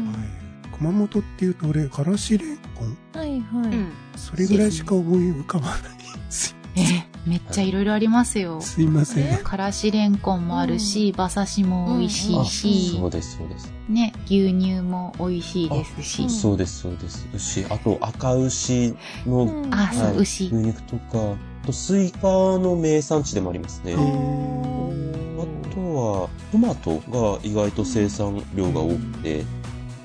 [0.80, 2.98] 熊本っていうと俺、からしれんこん。
[3.18, 3.76] はいはい。
[3.76, 3.92] うん。
[4.16, 5.80] それぐらいしか思い浮かばない。
[6.30, 8.62] すえーめっちゃいろいろありますよ。
[8.62, 9.44] すいません。
[9.44, 13.74] からしれんこんもあるし、馬刺しも美味しいしそ、うです、そうです。
[13.90, 16.30] ね、牛乳も美味しいですしうん。
[16.30, 17.28] そうです、そうです。
[17.34, 20.56] 牛、あと赤牛の、うんあ、そう、はい牛牛。
[20.56, 23.92] 肉とか、あとスイカの名産地でもありますね。
[23.92, 24.10] へあと
[26.22, 29.44] は、トマトが意外と生産量が多くて、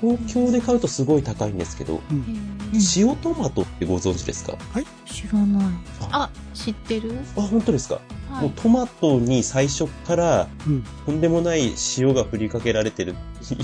[0.03, 2.17] 東京で買うとすごい高いんですけど、うん。
[2.17, 2.79] うん。
[2.97, 4.57] 塩トマトってご存知ですか？
[5.05, 5.65] 知らない。
[6.11, 7.17] あ、知ってる？
[7.37, 8.41] あ、本当ですか、はい。
[8.43, 10.83] もうトマトに最初からうん。
[11.05, 13.15] とんでもない塩が振りかけられてるイ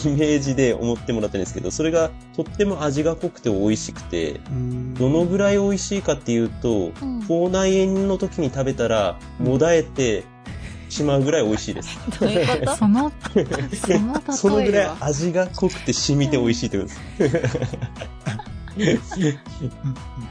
[0.10, 4.94] メージで思ってもらってるんですけど、それがとっても味が濃くて美味しくて、うん。
[4.94, 7.22] どのぐらい美味しいかっていうと、うん。
[7.28, 10.24] 口内炎の時に食べたら、もだえて
[10.90, 11.98] しまうぐらい美味しいです。
[12.20, 12.76] どういうこと？
[12.76, 13.12] その、
[14.36, 16.90] そのぐらい味が濃くて染みて美味しいってこと
[18.78, 19.20] です。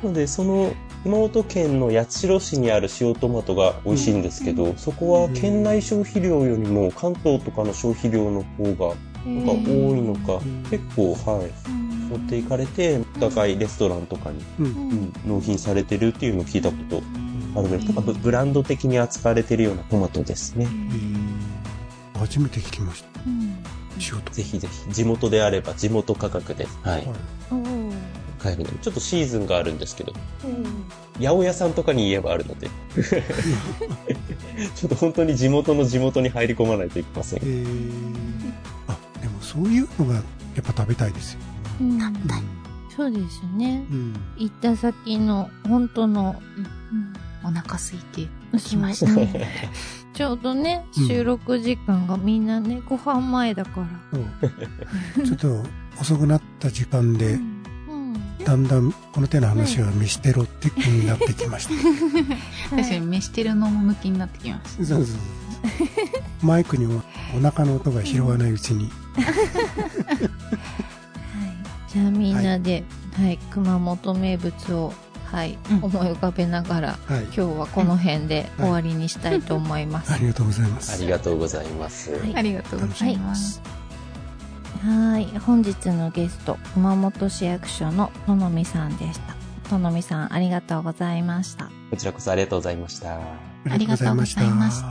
[0.03, 0.73] なので、その、
[1.05, 8.95] 熊本県の八代市にある塩トマトが美味しいんですけど、そこは県内消費量よりも関東とかの消費量の方が
[9.27, 10.41] なんか多いのか、
[10.71, 11.51] 結構、はい、
[12.11, 14.67] 持っていかれて、高いレストランとかに、うん。
[14.67, 17.03] ううんん、納品されてるっていうのを聞いたこと
[17.59, 20.67] あるので、なんかブブランド的に扱われてるようなトマトですね。
[20.67, 21.59] えー
[22.19, 23.21] 初めて聞きました。
[24.33, 27.09] ぜひぜひ、地元であれば地元価格で、はい
[28.39, 30.13] 買えるので、ちょっとシーズンがあるんですけど、
[31.19, 32.71] 八百屋さんとかに言えばあるので、
[34.77, 37.43] ちょっと本当に地元の地元に入り込まないといけませんえ。
[37.43, 38.53] ー、
[38.87, 40.25] あ、でもそういうのがやっ
[40.63, 41.41] ぱ食べたいですよ。
[41.81, 42.15] うんうん。
[42.97, 43.85] そうですね。
[43.91, 44.15] うん。
[44.37, 46.41] 行った先の本当の、
[47.45, 48.57] お腹空いてう。
[48.57, 49.33] んきましたそううん
[50.15, 51.07] ちょうどね、うん。
[51.07, 55.25] 収録時間がみんなね、ご飯前だから。
[55.25, 55.63] ちょっと
[56.01, 57.35] 遅くなった時間で、
[57.89, 58.39] うん。
[58.45, 61.75] だんだんこの手の話は見捨てろって気になってきました。
[62.75, 64.69] 確かに飯してるのも向きになってきました。
[64.71, 65.17] そうそうそう。
[66.43, 67.03] マイクにも
[67.37, 69.35] お腹の音が拾わないうちに、 はい。
[71.93, 72.85] じゃあみんなで、
[73.17, 74.93] はい、熊本名物を、
[75.31, 77.25] はい、うん思い浮かべながら、はい。
[77.25, 80.13] 今日はこの辺で終わりにしたいと思います。
[80.13, 81.03] ありがとうございまあす。
[81.03, 82.13] りがとうございます。
[82.13, 83.61] はいありがとうございます。
[84.83, 85.27] はい。
[85.41, 89.35] 本日のゲスト、熊本市役所のとのみさんでした。
[89.69, 91.71] とのみさん、ありがとうございました。
[91.91, 93.17] こちらこそありがとうございました。
[93.17, 93.21] あ
[93.71, 94.89] ありがとうございました。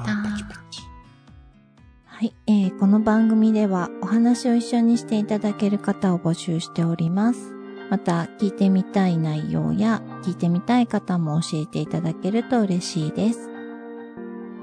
[2.06, 7.57] はい、えー、この番組ではお話を一緒にしていただける方を募集しております。
[7.90, 13.50] また、聞いてみたい内容や聞いてみたい方も教えていただけると嬉しいです。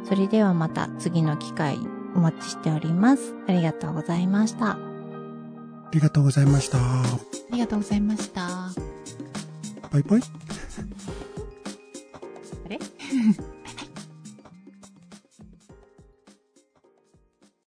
[0.04, 1.78] それではまた次の機会
[2.14, 3.34] お待ちしております。
[3.48, 4.72] ありがとうございました。
[4.72, 4.78] あ
[5.92, 6.78] りがとうございました。
[6.78, 7.04] あ
[7.52, 8.70] りがとうございました。
[9.90, 10.20] バイバイ。
[12.66, 12.78] あれ？